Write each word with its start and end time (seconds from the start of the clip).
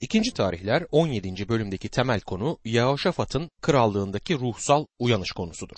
İkinci 0.00 0.34
tarihler 0.34 0.84
17. 0.90 1.48
bölümdeki 1.48 1.88
temel 1.88 2.20
konu 2.20 2.58
Yehoşafat'ın 2.64 3.50
krallığındaki 3.60 4.34
ruhsal 4.34 4.86
uyanış 4.98 5.32
konusudur. 5.32 5.76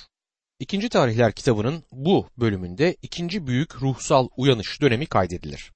İkinci 0.58 0.88
tarihler 0.88 1.32
kitabının 1.32 1.84
bu 1.92 2.28
bölümünde 2.38 2.96
ikinci 3.02 3.46
büyük 3.46 3.83
ruhsal 3.83 4.28
uyanış 4.36 4.80
dönemi 4.80 5.06
kaydedilir. 5.06 5.72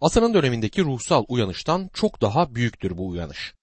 Asa'nın 0.00 0.34
dönemindeki 0.34 0.82
ruhsal 0.84 1.24
uyanıştan 1.28 1.90
çok 1.92 2.20
daha 2.20 2.54
büyüktür 2.54 2.98
bu 2.98 3.08
uyanış. 3.08 3.54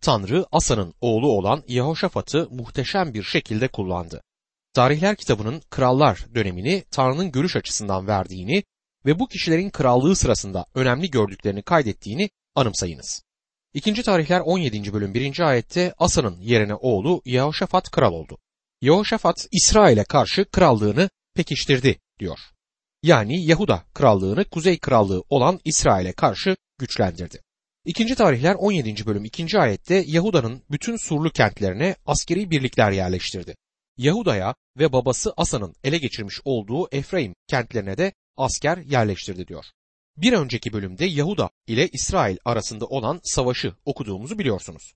Tanrı 0.00 0.46
Asa'nın 0.52 0.94
oğlu 1.00 1.28
olan 1.32 1.62
Yehoşafat'ı 1.68 2.48
muhteşem 2.50 3.14
bir 3.14 3.22
şekilde 3.22 3.68
kullandı. 3.68 4.22
Tarihler 4.72 5.16
kitabının 5.16 5.62
krallar 5.70 6.26
dönemini 6.34 6.84
Tanrı'nın 6.90 7.32
görüş 7.32 7.56
açısından 7.56 8.06
verdiğini 8.06 8.64
ve 9.06 9.18
bu 9.18 9.28
kişilerin 9.28 9.70
krallığı 9.70 10.16
sırasında 10.16 10.66
önemli 10.74 11.10
gördüklerini 11.10 11.62
kaydettiğini 11.62 12.30
anımsayınız. 12.54 13.22
İkinci 13.74 14.02
tarihler 14.02 14.40
17. 14.40 14.92
bölüm 14.92 15.14
1. 15.14 15.40
ayette 15.40 15.94
Asa'nın 15.98 16.40
yerine 16.40 16.74
oğlu 16.74 17.22
Yehoşafat 17.24 17.90
kral 17.90 18.12
oldu. 18.12 18.38
Yehoşafat 18.80 19.48
İsrail'e 19.52 20.04
karşı 20.04 20.44
krallığını 20.44 21.10
pekiştirdi 21.34 22.00
diyor. 22.18 22.38
Yani 23.02 23.44
Yahuda 23.44 23.84
krallığını 23.94 24.44
kuzey 24.44 24.78
krallığı 24.78 25.24
olan 25.28 25.60
İsrail'e 25.64 26.12
karşı 26.12 26.56
güçlendirdi. 26.78 27.40
İkinci 27.84 28.14
tarihler 28.14 28.54
17. 28.54 29.06
bölüm 29.06 29.24
2. 29.24 29.58
ayette 29.58 30.04
Yahuda'nın 30.06 30.62
bütün 30.70 30.96
surlu 30.96 31.30
kentlerine 31.30 31.96
askeri 32.06 32.50
birlikler 32.50 32.90
yerleştirdi. 32.92 33.54
Yahuda'ya 33.96 34.54
ve 34.78 34.92
babası 34.92 35.32
Asa'nın 35.36 35.74
ele 35.84 35.98
geçirmiş 35.98 36.40
olduğu 36.44 36.88
Efraim 36.92 37.34
kentlerine 37.48 37.98
de 37.98 38.12
asker 38.36 38.76
yerleştirdi 38.78 39.48
diyor. 39.48 39.64
Bir 40.16 40.32
önceki 40.32 40.72
bölümde 40.72 41.04
Yahuda 41.04 41.50
ile 41.66 41.88
İsrail 41.88 42.36
arasında 42.44 42.86
olan 42.86 43.20
savaşı 43.22 43.74
okuduğumuzu 43.84 44.38
biliyorsunuz. 44.38 44.94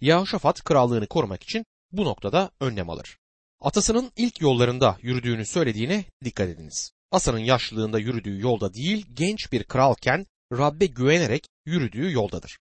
Yehoşafat 0.00 0.64
krallığını 0.64 1.06
korumak 1.06 1.42
için 1.42 1.66
bu 1.92 2.04
noktada 2.04 2.50
önlem 2.60 2.90
alır. 2.90 3.18
Atasının 3.60 4.12
ilk 4.16 4.40
yollarında 4.40 4.98
yürüdüğünü 5.02 5.46
söylediğine 5.46 6.04
dikkat 6.24 6.48
ediniz. 6.48 6.92
Asa'nın 7.10 7.38
yaşlılığında 7.38 7.98
yürüdüğü 7.98 8.40
yolda 8.40 8.74
değil, 8.74 9.06
genç 9.14 9.52
bir 9.52 9.64
kralken 9.64 10.26
Rabbe 10.52 10.86
güvenerek 10.86 11.46
yürüdüğü 11.66 12.12
yoldadır. 12.12 12.58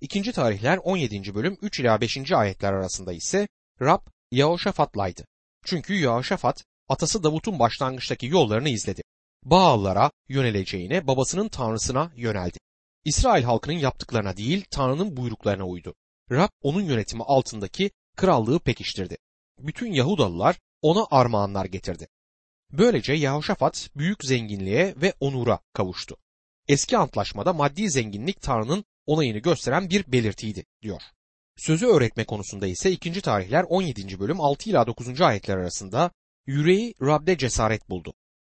İkinci 0.00 0.32
tarihler 0.32 0.78
17. 0.78 1.34
bölüm 1.34 1.58
3 1.62 1.80
ila 1.80 2.00
5. 2.00 2.32
ayetler 2.32 2.72
arasında 2.72 3.12
ise 3.12 3.48
Rab 3.80 4.06
Yehoşafat'laydı. 4.30 5.24
Çünkü 5.64 5.94
Yehoşafat 5.94 6.64
atası 6.88 7.22
Davut'un 7.22 7.58
başlangıçtaki 7.58 8.26
yollarını 8.26 8.68
izledi. 8.68 9.02
Baallara 9.50 10.10
yöneleceğine 10.28 11.06
babasının 11.06 11.48
tanrısına 11.48 12.12
yöneldi. 12.16 12.58
İsrail 13.04 13.44
halkının 13.44 13.78
yaptıklarına 13.78 14.36
değil 14.36 14.64
Tanrı'nın 14.70 15.16
buyruklarına 15.16 15.66
uydu. 15.66 15.94
Rab 16.30 16.48
onun 16.62 16.82
yönetimi 16.82 17.22
altındaki 17.22 17.90
krallığı 18.16 18.60
pekiştirdi. 18.60 19.16
Bütün 19.58 19.92
Yahudalılar 19.92 20.58
ona 20.82 21.06
armağanlar 21.10 21.64
getirdi. 21.64 22.08
Böylece 22.72 23.12
Yehoşafat 23.12 23.90
büyük 23.96 24.24
zenginliğe 24.24 24.94
ve 24.96 25.12
onura 25.20 25.58
kavuştu. 25.72 26.16
Eski 26.66 26.98
antlaşmada 26.98 27.52
maddi 27.52 27.90
zenginlik 27.90 28.42
Tanrı'nın 28.42 28.84
onayını 29.06 29.38
gösteren 29.38 29.90
bir 29.90 30.12
belirtiydi 30.12 30.64
diyor. 30.82 31.02
Sözü 31.56 31.86
öğretme 31.86 32.24
konusunda 32.24 32.66
ise 32.66 32.90
2. 32.90 33.20
tarihler 33.20 33.64
17. 33.68 34.20
bölüm 34.20 34.40
6 34.40 34.70
ila 34.70 34.86
9. 34.86 35.20
ayetler 35.20 35.56
arasında 35.56 36.10
yüreği 36.46 36.94
Rab'de 37.00 37.38
cesaret 37.38 37.90
buldu 37.90 38.14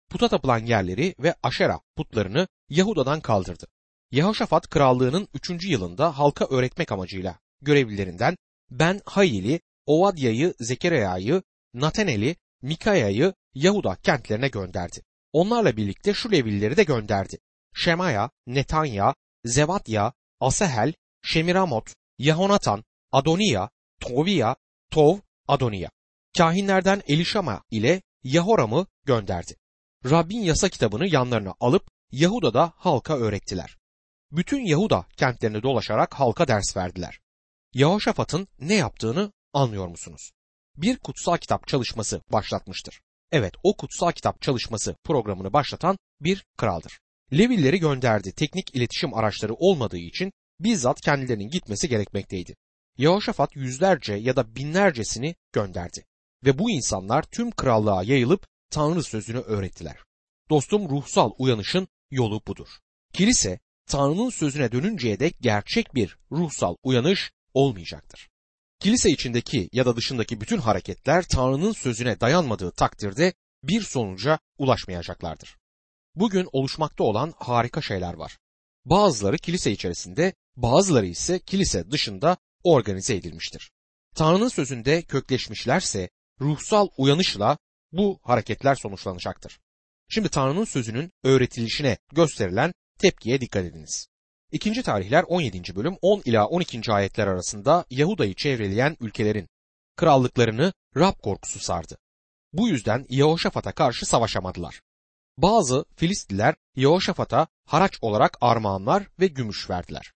puta 0.10 0.28
tapılan 0.28 0.66
yerleri 0.66 1.16
ve 1.20 1.36
aşera 1.44 1.80
putlarını 1.96 2.48
Yahuda'dan 2.70 3.22
kaldırdı. 3.22 3.68
Yehoşafat 4.12 4.70
krallığının 4.70 5.28
3. 5.34 5.66
yılında 5.66 6.18
halka 6.18 6.46
öğretmek 6.46 6.92
amacıyla 6.92 7.40
görevlilerinden 7.62 8.38
Ben 8.72 9.02
Hayil'i, 9.06 9.62
Ovadya'yı, 9.86 10.54
Zekeriya'yı, 10.60 11.44
Natenel'i, 11.74 12.36
Mikaya'yı 12.62 13.34
Yahuda 13.54 13.96
kentlerine 13.96 14.48
gönderdi. 14.48 15.04
Onlarla 15.34 15.78
birlikte 15.78 16.14
şu 16.14 16.32
Levilileri 16.32 16.78
de 16.78 16.84
gönderdi. 16.84 17.38
Şemaya, 17.74 18.30
Netanya, 18.48 19.16
Zevatya, 19.46 20.14
Asahel, 20.40 20.94
Şemiramot, 21.22 21.94
Yahonatan, 22.18 22.84
Adoniya, 23.12 23.70
Toviya, 24.00 24.56
Tov, 24.92 25.18
Adoniya. 25.48 25.90
Kahinlerden 26.38 27.02
Elişama 27.08 27.64
ile 27.72 28.02
Yahoram'ı 28.24 28.88
gönderdi. 29.06 29.56
Rabbin 30.06 30.42
yasa 30.42 30.70
kitabını 30.70 31.08
yanlarına 31.08 31.54
alıp 31.60 31.88
Yahuda'da 32.12 32.74
halka 32.76 33.18
öğrettiler. 33.18 33.78
Bütün 34.32 34.66
Yahuda 34.66 35.06
kentlerini 35.18 35.64
dolaşarak 35.64 36.14
halka 36.14 36.48
ders 36.48 36.78
verdiler. 36.78 37.20
Yehoşafat'ın 37.74 38.48
ne 38.60 38.76
yaptığını 38.76 39.32
anlıyor 39.54 39.88
musunuz? 39.88 40.32
Bir 40.78 40.98
kutsal 40.98 41.38
kitap 41.38 41.68
çalışması 41.68 42.22
başlatmıştır. 42.32 43.02
Evet 43.32 43.54
o 43.64 43.78
kutsal 43.78 44.12
kitap 44.12 44.42
çalışması 44.42 44.96
programını 45.04 45.54
başlatan 45.54 45.98
bir 46.22 46.46
kraldır. 46.58 47.00
Levilleri 47.34 47.80
gönderdi 47.80 48.32
teknik 48.32 48.76
iletişim 48.76 49.14
araçları 49.14 49.54
olmadığı 49.54 49.98
için 49.98 50.32
bizzat 50.60 51.02
kendilerinin 51.02 51.50
gitmesi 51.50 51.90
gerekmekteydi. 51.90 52.56
Yehoşafat 52.98 53.56
yüzlerce 53.56 54.14
ya 54.14 54.36
da 54.36 54.56
binlercesini 54.56 55.36
gönderdi. 55.54 56.06
Ve 56.46 56.60
bu 56.60 56.72
insanlar 56.72 57.24
tüm 57.24 57.52
krallığa 57.52 58.04
yayılıp 58.04 58.48
Tanrı 58.70 59.04
sözünü 59.04 59.40
öğrettiler. 59.40 59.98
Dostum 60.50 60.90
ruhsal 60.90 61.32
uyanışın 61.38 61.88
yolu 62.12 62.42
budur. 62.48 62.68
Kilise 63.14 63.60
Tanrı'nın 63.86 64.30
sözüne 64.30 64.72
dönünceye 64.72 65.20
dek 65.20 65.36
gerçek 65.42 65.96
bir 65.96 66.18
ruhsal 66.32 66.76
uyanış 66.84 67.32
olmayacaktır. 67.54 68.30
Kilise 68.80 69.10
içindeki 69.10 69.70
ya 69.72 69.86
da 69.86 69.96
dışındaki 69.96 70.42
bütün 70.42 70.58
hareketler 70.58 71.26
Tanrı'nın 71.32 71.72
sözüne 71.72 72.20
dayanmadığı 72.20 72.72
takdirde 72.72 73.34
bir 73.64 73.82
sonuca 73.82 74.40
ulaşmayacaklardır. 74.58 75.58
Bugün 76.16 76.48
oluşmakta 76.52 77.04
olan 77.04 77.34
harika 77.38 77.82
şeyler 77.82 78.14
var. 78.14 78.38
Bazıları 78.86 79.38
kilise 79.38 79.72
içerisinde, 79.72 80.34
bazıları 80.56 81.06
ise 81.06 81.40
kilise 81.40 81.92
dışında 81.92 82.38
organize 82.64 83.16
edilmiştir. 83.16 83.72
Tanrı'nın 84.16 84.48
sözünde 84.48 85.02
kökleşmişlerse 85.02 86.10
ruhsal 86.42 86.88
uyanışla 86.98 87.58
bu 87.92 88.20
hareketler 88.24 88.76
sonuçlanacaktır. 88.76 89.60
Şimdi 90.10 90.30
Tanrı'nın 90.30 90.66
sözünün 90.66 91.12
öğretilişine 91.24 91.98
gösterilen 92.14 92.74
tepkiye 93.00 93.42
dikkat 93.42 93.66
ediniz. 93.66 94.08
İkinci 94.52 94.84
tarihler 94.84 95.24
17. 95.28 95.76
bölüm 95.76 95.98
10 96.02 96.22
ila 96.26 96.48
12. 96.48 96.92
ayetler 96.92 97.28
arasında 97.28 97.86
Yahuda'yı 97.90 98.36
çevreleyen 98.36 98.98
ülkelerin 99.00 99.50
krallıklarını 99.96 100.74
Rab 100.98 101.14
korkusu 101.24 101.60
sardı. 101.60 101.98
Bu 102.54 102.68
yüzden 102.68 103.06
Yehoşafat'a 103.10 103.72
karşı 103.72 104.06
savaşamadılar. 104.06 104.82
Bazı 105.38 105.86
Filistliler 105.96 106.56
Yehoşafat'a 106.76 107.48
haraç 107.66 107.98
olarak 108.02 108.38
armağanlar 108.42 109.08
ve 109.20 109.28
gümüş 109.28 109.70
verdiler. 109.70 110.14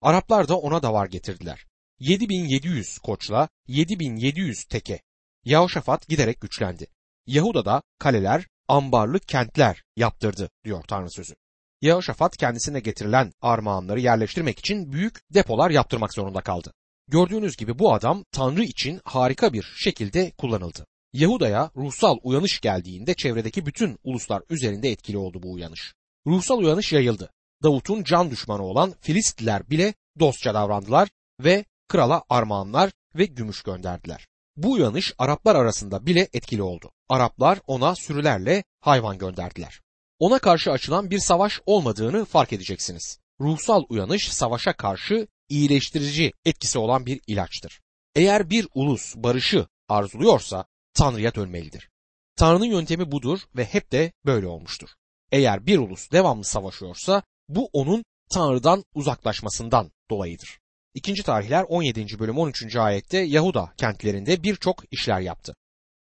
Araplar 0.00 0.48
da 0.48 0.58
ona 0.58 0.82
davar 0.82 1.06
getirdiler. 1.06 1.66
7700 1.98 2.98
koçla 2.98 3.48
7700 3.66 4.64
teke. 4.64 5.02
Yehoşafat 5.44 6.08
giderek 6.08 6.40
güçlendi. 6.40 6.86
Yahuda'da 7.26 7.82
kaleler, 7.98 8.46
ambarlı 8.68 9.20
kentler 9.20 9.82
yaptırdı 9.96 10.50
diyor 10.64 10.84
Tanrı 10.88 11.10
sözü. 11.10 11.34
Yehoşafat 11.80 12.36
kendisine 12.36 12.80
getirilen 12.80 13.32
armağanları 13.40 14.00
yerleştirmek 14.00 14.58
için 14.58 14.92
büyük 14.92 15.20
depolar 15.34 15.70
yaptırmak 15.70 16.14
zorunda 16.14 16.40
kaldı. 16.40 16.72
Gördüğünüz 17.08 17.56
gibi 17.56 17.78
bu 17.78 17.94
adam 17.94 18.24
Tanrı 18.32 18.64
için 18.64 19.00
harika 19.04 19.52
bir 19.52 19.72
şekilde 19.76 20.30
kullanıldı. 20.30 20.86
Yahuda'ya 21.12 21.70
ruhsal 21.76 22.18
uyanış 22.22 22.60
geldiğinde 22.60 23.14
çevredeki 23.14 23.66
bütün 23.66 23.98
uluslar 24.04 24.42
üzerinde 24.50 24.90
etkili 24.90 25.18
oldu 25.18 25.42
bu 25.42 25.52
uyanış. 25.52 25.94
Ruhsal 26.26 26.58
uyanış 26.58 26.92
yayıldı. 26.92 27.30
Davut'un 27.62 28.04
can 28.04 28.30
düşmanı 28.30 28.62
olan 28.62 28.94
Filistliler 29.00 29.70
bile 29.70 29.94
dostça 30.20 30.54
davrandılar 30.54 31.08
ve 31.40 31.64
krala 31.88 32.22
armağanlar 32.28 32.90
ve 33.14 33.24
gümüş 33.24 33.62
gönderdiler. 33.62 34.26
Bu 34.62 34.72
uyanış 34.72 35.14
Araplar 35.18 35.56
arasında 35.56 36.06
bile 36.06 36.28
etkili 36.32 36.62
oldu. 36.62 36.92
Araplar 37.08 37.58
ona 37.66 37.94
sürülerle 37.94 38.64
hayvan 38.80 39.18
gönderdiler. 39.18 39.80
Ona 40.18 40.38
karşı 40.38 40.70
açılan 40.72 41.10
bir 41.10 41.18
savaş 41.18 41.60
olmadığını 41.66 42.24
fark 42.24 42.52
edeceksiniz. 42.52 43.18
Ruhsal 43.40 43.84
uyanış 43.88 44.28
savaşa 44.28 44.72
karşı 44.72 45.26
iyileştirici 45.48 46.32
etkisi 46.44 46.78
olan 46.78 47.06
bir 47.06 47.20
ilaçtır. 47.26 47.80
Eğer 48.14 48.50
bir 48.50 48.68
ulus 48.74 49.16
barışı 49.16 49.66
arzuluyorsa 49.88 50.64
Tanrı'ya 50.94 51.34
dönmelidir. 51.34 51.90
Tanrı'nın 52.36 52.64
yöntemi 52.64 53.12
budur 53.12 53.40
ve 53.56 53.64
hep 53.64 53.92
de 53.92 54.12
böyle 54.26 54.46
olmuştur. 54.46 54.88
Eğer 55.32 55.66
bir 55.66 55.78
ulus 55.78 56.10
devamlı 56.10 56.44
savaşıyorsa 56.44 57.22
bu 57.48 57.70
onun 57.72 58.04
Tanrı'dan 58.30 58.84
uzaklaşmasından 58.94 59.90
dolayıdır. 60.10 60.61
İkinci 60.94 61.22
tarihler 61.22 61.64
17. 61.68 62.18
bölüm 62.18 62.38
13. 62.38 62.76
ayette 62.76 63.18
Yahuda 63.18 63.72
kentlerinde 63.76 64.42
birçok 64.42 64.84
işler 64.90 65.20
yaptı. 65.20 65.54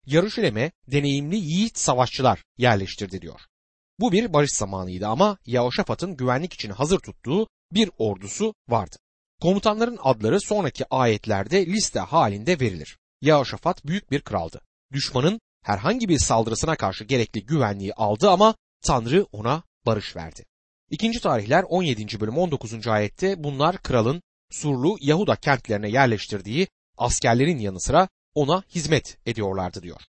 Yarışilem'e 0.07 0.73
deneyimli 0.87 1.37
yiğit 1.37 1.79
savaşçılar 1.79 2.45
yerleştirdi 2.59 3.23
diyor. 3.23 3.41
Bu 4.01 4.13
bir 4.13 4.33
barış 4.33 4.53
zamanıydı 4.53 5.07
ama 5.07 5.39
Yahoşafat'ın 5.47 6.17
güvenlik 6.17 6.53
için 6.53 6.71
hazır 6.71 6.99
tuttuğu 6.99 7.49
bir 7.73 7.91
ordusu 7.99 8.55
vardı. 8.69 8.97
Komutanların 9.43 9.99
adları 10.03 10.41
sonraki 10.41 10.85
ayetlerde 10.91 11.67
liste 11.67 12.01
halinde 12.01 12.61
verilir. 12.61 12.99
Yehoşafat 13.21 13.87
büyük 13.87 14.11
bir 14.11 14.21
kraldı. 14.21 14.61
Düşmanın 14.93 15.41
herhangi 15.65 16.09
bir 16.09 16.19
saldırısına 16.19 16.77
karşı 16.77 17.05
gerekli 17.05 17.47
güvenliği 17.47 17.95
aldı 17.95 18.31
ama 18.31 18.55
Tanrı 18.83 19.27
ona 19.33 19.63
barış 19.87 20.17
verdi. 20.17 20.45
İkinci 20.91 21.21
tarihler 21.21 21.65
17. 21.69 22.21
bölüm 22.21 22.39
19. 22.39 22.87
ayette 22.87 23.45
bunlar 23.45 23.79
kralın 23.79 24.23
Surlu 24.51 24.97
Yahuda 25.01 25.37
kentlerine 25.37 25.89
yerleştirdiği 25.89 26.69
askerlerin 26.97 27.59
yanı 27.59 27.81
sıra 27.81 28.09
ona 28.35 28.63
hizmet 28.75 29.19
ediyorlardı 29.27 29.83
diyor. 29.83 30.01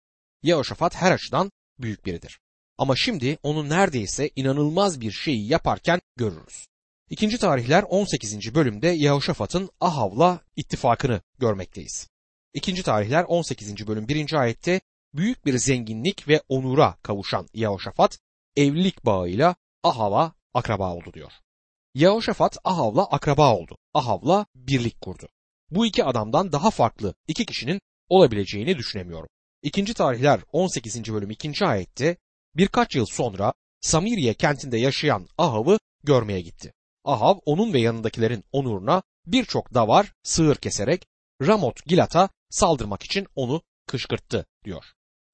Yehoşafat 0.44 0.96
her 0.96 1.12
açıdan 1.12 1.52
büyük 1.80 2.06
biridir. 2.06 2.40
Ama 2.78 2.96
şimdi 2.96 3.38
onu 3.44 3.70
neredeyse 3.70 4.30
inanılmaz 4.36 5.02
bir 5.02 5.12
şeyi 5.12 5.48
yaparken 5.48 6.02
görürüz. 6.16 6.68
İkinci 7.10 7.38
tarihler 7.38 7.84
18. 7.84 8.56
bölümde 8.56 8.88
Yehoşafat'ın 8.88 9.70
Ahav'la 9.80 10.42
ittifakını 10.56 11.22
görmekteyiz. 11.40 12.08
İkinci 12.54 12.84
tarihler 12.84 13.24
18. 13.24 13.88
bölüm 13.88 14.08
1. 14.08 14.34
ayette 14.34 14.82
büyük 15.14 15.46
bir 15.46 15.58
zenginlik 15.58 16.28
ve 16.28 16.42
onura 16.50 16.98
kavuşan 17.02 17.48
Yehoşafat 17.54 18.20
evlilik 18.56 19.06
bağıyla 19.06 19.56
Ahav'a 19.84 20.34
akraba 20.54 20.94
oldu 20.94 21.14
diyor. 21.14 21.32
Yehoşafat 21.94 22.58
Ahav'la 22.64 23.06
akraba 23.06 23.56
oldu. 23.56 23.78
Ahav'la 23.94 24.46
birlik 24.56 25.02
kurdu. 25.02 25.28
Bu 25.72 25.86
iki 25.86 26.04
adamdan 26.04 26.52
daha 26.52 26.72
farklı 26.72 27.14
iki 27.28 27.46
kişinin 27.46 27.82
olabileceğini 28.10 28.78
düşünemiyorum. 28.78 29.30
İkinci 29.64 29.94
tarihler 29.94 30.40
18. 30.52 31.14
bölüm 31.14 31.30
2. 31.30 31.66
ayette 31.66 32.18
birkaç 32.56 32.96
yıl 32.96 33.06
sonra 33.06 33.54
Samiriye 33.82 34.34
kentinde 34.34 34.78
yaşayan 34.78 35.28
Ahav'ı 35.38 35.80
görmeye 36.04 36.42
gitti. 36.42 36.74
Ahav 37.06 37.36
onun 37.46 37.74
ve 37.74 37.80
yanındakilerin 37.80 38.44
onuruna 38.52 39.04
birçok 39.26 39.74
davar, 39.74 40.14
sığır 40.24 40.56
keserek 40.56 41.06
Ramot 41.42 41.86
Gilat'a 41.86 42.30
saldırmak 42.50 43.04
için 43.04 43.28
onu 43.36 43.62
kışkırttı 43.88 44.46
diyor. 44.66 44.86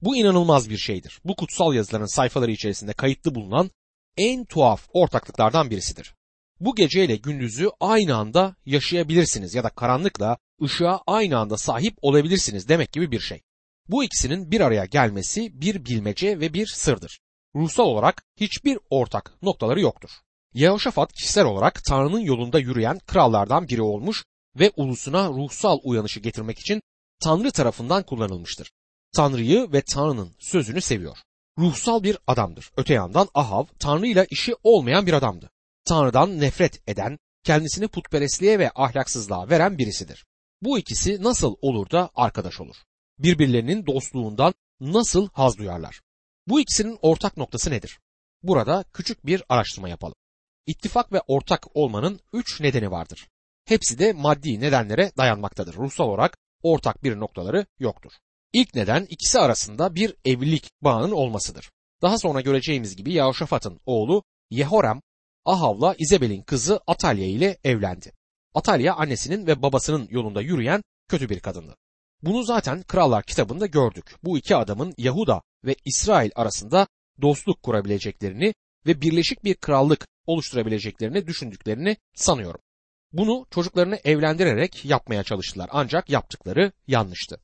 Bu 0.02 0.16
inanılmaz 0.16 0.70
bir 0.70 0.78
şeydir. 0.78 1.20
Bu 1.26 1.36
kutsal 1.36 1.74
yazıların 1.74 2.06
sayfaları 2.06 2.52
içerisinde 2.52 2.94
kayıtlı 2.94 3.36
bulunan 3.36 3.72
en 4.18 4.46
tuhaf 4.46 4.88
ortaklıklardan 4.94 5.70
birisidir. 5.70 6.16
Bu 6.60 6.76
geceyle 6.76 7.16
gündüzü 7.16 7.70
aynı 7.80 8.16
anda 8.16 8.56
yaşayabilirsiniz 8.66 9.56
ya 9.56 9.64
da 9.64 9.70
karanlıkla 9.70 10.38
ışığa 10.64 11.02
aynı 11.08 11.38
anda 11.38 11.58
sahip 11.58 11.98
olabilirsiniz 12.02 12.70
demek 12.70 12.92
gibi 12.92 13.12
bir 13.12 13.20
şey. 13.20 13.42
Bu 13.88 14.04
ikisinin 14.04 14.52
bir 14.52 14.62
araya 14.62 14.86
gelmesi 14.86 15.62
bir 15.62 15.86
bilmece 15.86 16.40
ve 16.40 16.54
bir 16.54 16.68
sırdır. 16.68 17.20
Ruhsal 17.56 17.84
olarak 17.84 18.24
hiçbir 18.40 18.80
ortak 18.90 19.42
noktaları 19.42 19.82
yoktur. 19.82 20.10
Yehoşafat 20.54 21.14
kişisel 21.14 21.46
olarak 21.46 21.84
Tanrı'nın 21.84 22.20
yolunda 22.20 22.60
yürüyen 22.60 23.00
krallardan 23.00 23.68
biri 23.68 23.82
olmuş 23.82 24.24
ve 24.60 24.72
ulusuna 24.76 25.30
ruhsal 25.30 25.80
uyanışı 25.84 26.20
getirmek 26.20 26.60
için 26.60 26.82
Tanrı 27.20 27.52
tarafından 27.52 28.04
kullanılmıştır. 28.04 28.72
Tanrı'yı 29.16 29.72
ve 29.72 29.82
Tanrı'nın 29.82 30.36
sözünü 30.40 30.82
seviyor. 30.82 31.18
Ruhsal 31.60 32.04
bir 32.04 32.18
adamdır. 32.28 32.72
Öte 32.78 32.94
yandan 32.94 33.30
Ahav 33.34 33.66
Tanrı 33.80 34.08
ile 34.08 34.28
işi 34.30 34.56
olmayan 34.64 35.08
bir 35.08 35.14
adamdı. 35.14 35.50
Tanrı'dan 35.86 36.40
nefret 36.40 36.90
eden, 36.90 37.20
kendisini 37.44 37.88
putperestliğe 37.88 38.60
ve 38.60 38.72
ahlaksızlığa 38.76 39.50
veren 39.50 39.78
birisidir. 39.78 40.26
Bu 40.62 40.80
ikisi 40.80 41.24
nasıl 41.24 41.56
olur 41.62 41.90
da 41.90 42.10
arkadaş 42.16 42.62
olur? 42.62 42.76
Birbirlerinin 43.20 43.86
dostluğundan 43.86 44.54
nasıl 44.80 45.30
haz 45.34 45.58
duyarlar? 45.58 46.02
Bu 46.48 46.60
ikisinin 46.60 47.00
ortak 47.02 47.38
noktası 47.38 47.72
nedir? 47.72 48.00
Burada 48.44 48.86
küçük 48.94 49.26
bir 49.26 49.44
araştırma 49.50 49.90
yapalım. 49.90 50.16
İttifak 50.66 51.14
ve 51.14 51.22
ortak 51.28 51.76
olmanın 51.78 52.20
üç 52.34 52.62
nedeni 52.62 52.92
vardır. 52.92 53.28
Hepsi 53.66 54.00
de 54.00 54.14
maddi 54.14 54.60
nedenlere 54.60 55.12
dayanmaktadır. 55.18 55.76
Ruhsal 55.76 56.06
olarak 56.06 56.38
ortak 56.64 57.04
bir 57.04 57.20
noktaları 57.20 57.66
yoktur. 57.80 58.12
İlk 58.54 58.76
neden 58.76 59.06
ikisi 59.10 59.40
arasında 59.40 59.96
bir 59.96 60.16
evlilik 60.26 60.72
bağının 60.82 61.12
olmasıdır. 61.12 61.72
Daha 62.02 62.18
sonra 62.18 62.42
göreceğimiz 62.42 62.96
gibi 62.96 63.14
Yahoşafat'ın 63.14 63.80
oğlu 63.86 64.24
Yehoram 64.50 65.02
Ahav'la 65.46 65.96
İzebel'in 66.00 66.42
kızı 66.42 66.80
Atalya 66.88 67.28
ile 67.28 67.58
evlendi. 67.64 68.12
Atalya 68.54 68.96
annesinin 68.96 69.48
ve 69.48 69.62
babasının 69.62 70.08
yolunda 70.12 70.42
yürüyen 70.42 70.84
kötü 71.10 71.30
bir 71.30 71.40
kadındı. 71.40 71.76
Bunu 72.24 72.44
zaten 72.44 72.84
Krallar 72.84 73.24
kitabında 73.24 73.66
gördük. 73.66 74.16
Bu 74.24 74.38
iki 74.38 74.56
adamın 74.56 74.94
Yahuda 74.98 75.42
ve 75.66 75.76
İsrail 75.86 76.32
arasında 76.36 76.88
dostluk 77.22 77.64
kurabileceklerini 77.64 78.54
ve 78.88 79.02
birleşik 79.02 79.44
bir 79.44 79.56
krallık 79.56 80.08
oluşturabileceklerini 80.26 81.28
düşündüklerini 81.28 81.98
sanıyorum. 82.16 82.62
Bunu 83.14 83.46
çocuklarını 83.52 84.00
evlendirerek 84.04 84.86
yapmaya 84.86 85.24
çalıştılar 85.24 85.70
ancak 85.72 86.10
yaptıkları 86.10 86.72
yanlıştı. 86.88 87.40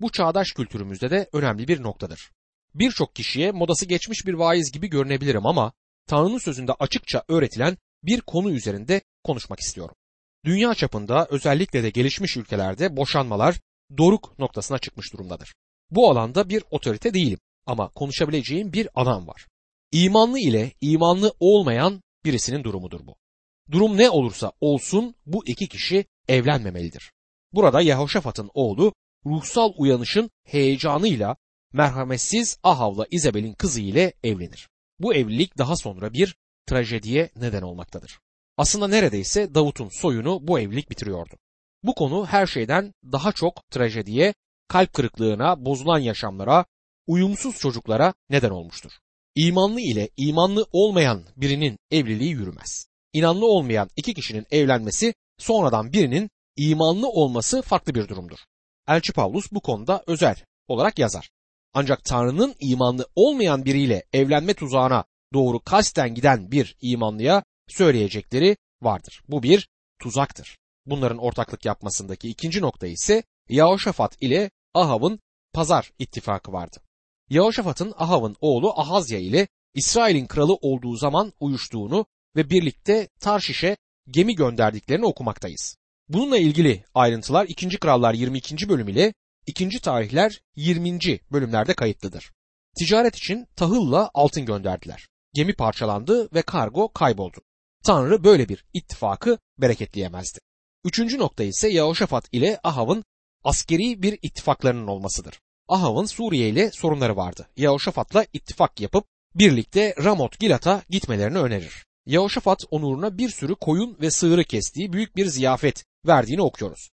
Bu 0.00 0.12
çağdaş 0.12 0.52
kültürümüzde 0.52 1.10
de 1.10 1.28
önemli 1.32 1.68
bir 1.68 1.82
noktadır. 1.82 2.30
Birçok 2.74 3.16
kişiye 3.16 3.52
modası 3.52 3.86
geçmiş 3.86 4.26
bir 4.26 4.34
vaiz 4.34 4.72
gibi 4.72 4.90
görünebilirim 4.90 5.46
ama 5.46 5.72
Tanrı'nın 6.06 6.38
sözünde 6.38 6.72
açıkça 6.72 7.22
öğretilen 7.28 7.76
bir 8.02 8.20
konu 8.20 8.50
üzerinde 8.50 9.02
konuşmak 9.24 9.60
istiyorum. 9.60 9.94
Dünya 10.44 10.74
çapında 10.74 11.26
özellikle 11.30 11.82
de 11.82 11.90
gelişmiş 11.90 12.36
ülkelerde 12.36 12.96
boşanmalar 12.96 13.60
doruk 13.98 14.38
noktasına 14.38 14.78
çıkmış 14.78 15.12
durumdadır. 15.12 15.54
Bu 15.90 16.10
alanda 16.10 16.48
bir 16.48 16.64
otorite 16.70 17.14
değilim 17.14 17.38
ama 17.66 17.88
konuşabileceğim 17.88 18.72
bir 18.72 18.88
adam 18.94 19.28
var. 19.28 19.46
İmanlı 19.92 20.38
ile 20.38 20.72
imanlı 20.80 21.34
olmayan 21.40 22.02
birisinin 22.24 22.64
durumudur 22.64 23.06
bu. 23.06 23.16
Durum 23.70 23.96
ne 23.96 24.10
olursa 24.10 24.52
olsun 24.60 25.14
bu 25.26 25.46
iki 25.46 25.68
kişi 25.68 26.04
evlenmemelidir. 26.28 27.12
Burada 27.52 27.80
Yehoşafat'ın 27.80 28.50
oğlu 28.54 28.92
ruhsal 29.26 29.72
uyanışın 29.76 30.30
heyecanıyla 30.44 31.36
merhametsiz 31.72 32.58
Ahav'la 32.62 33.06
İzabel'in 33.10 33.54
kızı 33.54 33.80
ile 33.80 34.12
evlenir. 34.24 34.68
Bu 35.02 35.14
evlilik 35.14 35.58
daha 35.58 35.76
sonra 35.76 36.12
bir 36.12 36.36
trajediye 36.66 37.30
neden 37.36 37.62
olmaktadır. 37.62 38.18
Aslında 38.56 38.88
neredeyse 38.88 39.54
Davut'un 39.54 39.88
soyunu 39.88 40.48
bu 40.48 40.60
evlilik 40.60 40.90
bitiriyordu. 40.90 41.34
Bu 41.82 41.94
konu 41.94 42.26
her 42.26 42.46
şeyden 42.46 42.94
daha 43.12 43.32
çok 43.32 43.70
trajediye, 43.70 44.34
kalp 44.68 44.92
kırıklığına, 44.92 45.64
bozulan 45.64 45.98
yaşamlara, 45.98 46.64
uyumsuz 47.06 47.58
çocuklara 47.58 48.14
neden 48.30 48.50
olmuştur. 48.50 48.92
İmanlı 49.34 49.80
ile 49.80 50.08
imanlı 50.16 50.66
olmayan 50.72 51.24
birinin 51.36 51.78
evliliği 51.90 52.30
yürümez. 52.30 52.86
İnanlı 53.12 53.46
olmayan 53.46 53.88
iki 53.96 54.14
kişinin 54.14 54.46
evlenmesi 54.50 55.14
sonradan 55.38 55.92
birinin 55.92 56.30
imanlı 56.56 57.08
olması 57.08 57.62
farklı 57.62 57.94
bir 57.94 58.08
durumdur. 58.08 58.38
Elçi 58.88 59.12
Pavlus 59.12 59.52
bu 59.52 59.60
konuda 59.60 60.04
özel 60.06 60.36
olarak 60.68 60.98
yazar. 60.98 61.30
Ancak 61.74 62.04
Tanrı'nın 62.04 62.54
imanlı 62.60 63.06
olmayan 63.16 63.64
biriyle 63.64 64.04
evlenme 64.12 64.54
tuzağına 64.54 65.04
doğru 65.32 65.60
kasten 65.60 66.14
giden 66.14 66.50
bir 66.50 66.76
imanlıya 66.80 67.44
söyleyecekleri 67.68 68.56
vardır. 68.82 69.22
Bu 69.28 69.42
bir 69.42 69.68
tuzaktır. 69.98 70.58
Bunların 70.86 71.18
ortaklık 71.18 71.64
yapmasındaki 71.64 72.28
ikinci 72.28 72.60
nokta 72.60 72.86
ise 72.86 73.22
Yahoşafat 73.48 74.22
ile 74.22 74.50
Ahav'ın 74.74 75.20
pazar 75.52 75.90
ittifakı 75.98 76.52
vardı. 76.52 76.76
Yahoşafat'ın 77.30 77.94
Ahav'ın 77.96 78.36
oğlu 78.40 78.80
Ahazya 78.80 79.18
ile 79.18 79.48
İsrail'in 79.74 80.26
kralı 80.26 80.54
olduğu 80.54 80.96
zaman 80.96 81.32
uyuştuğunu 81.40 82.06
ve 82.36 82.50
birlikte 82.50 83.08
Tarşiş'e 83.20 83.76
gemi 84.10 84.34
gönderdiklerini 84.34 85.06
okumaktayız. 85.06 85.76
Bununla 86.08 86.38
ilgili 86.38 86.84
ayrıntılar 86.94 87.46
2. 87.46 87.68
Krallar 87.68 88.14
22. 88.14 88.68
bölüm 88.68 88.88
ile 88.88 89.14
2. 89.46 89.80
Tarihler 89.80 90.42
20. 90.56 90.98
bölümlerde 91.32 91.74
kayıtlıdır. 91.74 92.32
Ticaret 92.78 93.16
için 93.16 93.46
tahılla 93.56 94.10
altın 94.14 94.46
gönderdiler. 94.46 95.08
Gemi 95.34 95.54
parçalandı 95.54 96.28
ve 96.34 96.42
kargo 96.42 96.92
kayboldu. 96.92 97.36
Tanrı 97.84 98.24
böyle 98.24 98.48
bir 98.48 98.64
ittifakı 98.72 99.38
bereketleyemezdi. 99.58 100.38
Üçüncü 100.84 101.18
nokta 101.18 101.44
ise 101.44 101.68
Yahoşafat 101.68 102.28
ile 102.32 102.60
Ahav'ın 102.64 103.04
askeri 103.44 104.02
bir 104.02 104.18
ittifaklarının 104.22 104.86
olmasıdır. 104.86 105.40
Ahav'ın 105.68 106.04
Suriye 106.04 106.48
ile 106.48 106.70
sorunları 106.70 107.16
vardı. 107.16 107.48
Yahoşafat'la 107.56 108.26
ittifak 108.32 108.80
yapıp 108.80 109.04
birlikte 109.34 109.94
Ramot 110.04 110.38
Gilat'a 110.38 110.82
gitmelerini 110.90 111.38
önerir. 111.38 111.84
Yahoşafat 112.06 112.58
onuruna 112.70 113.18
bir 113.18 113.28
sürü 113.28 113.54
koyun 113.54 113.96
ve 114.00 114.10
sığırı 114.10 114.44
kestiği 114.44 114.92
büyük 114.92 115.16
bir 115.16 115.26
ziyafet 115.26 115.84
verdiğini 116.06 116.42
okuyoruz. 116.42 116.90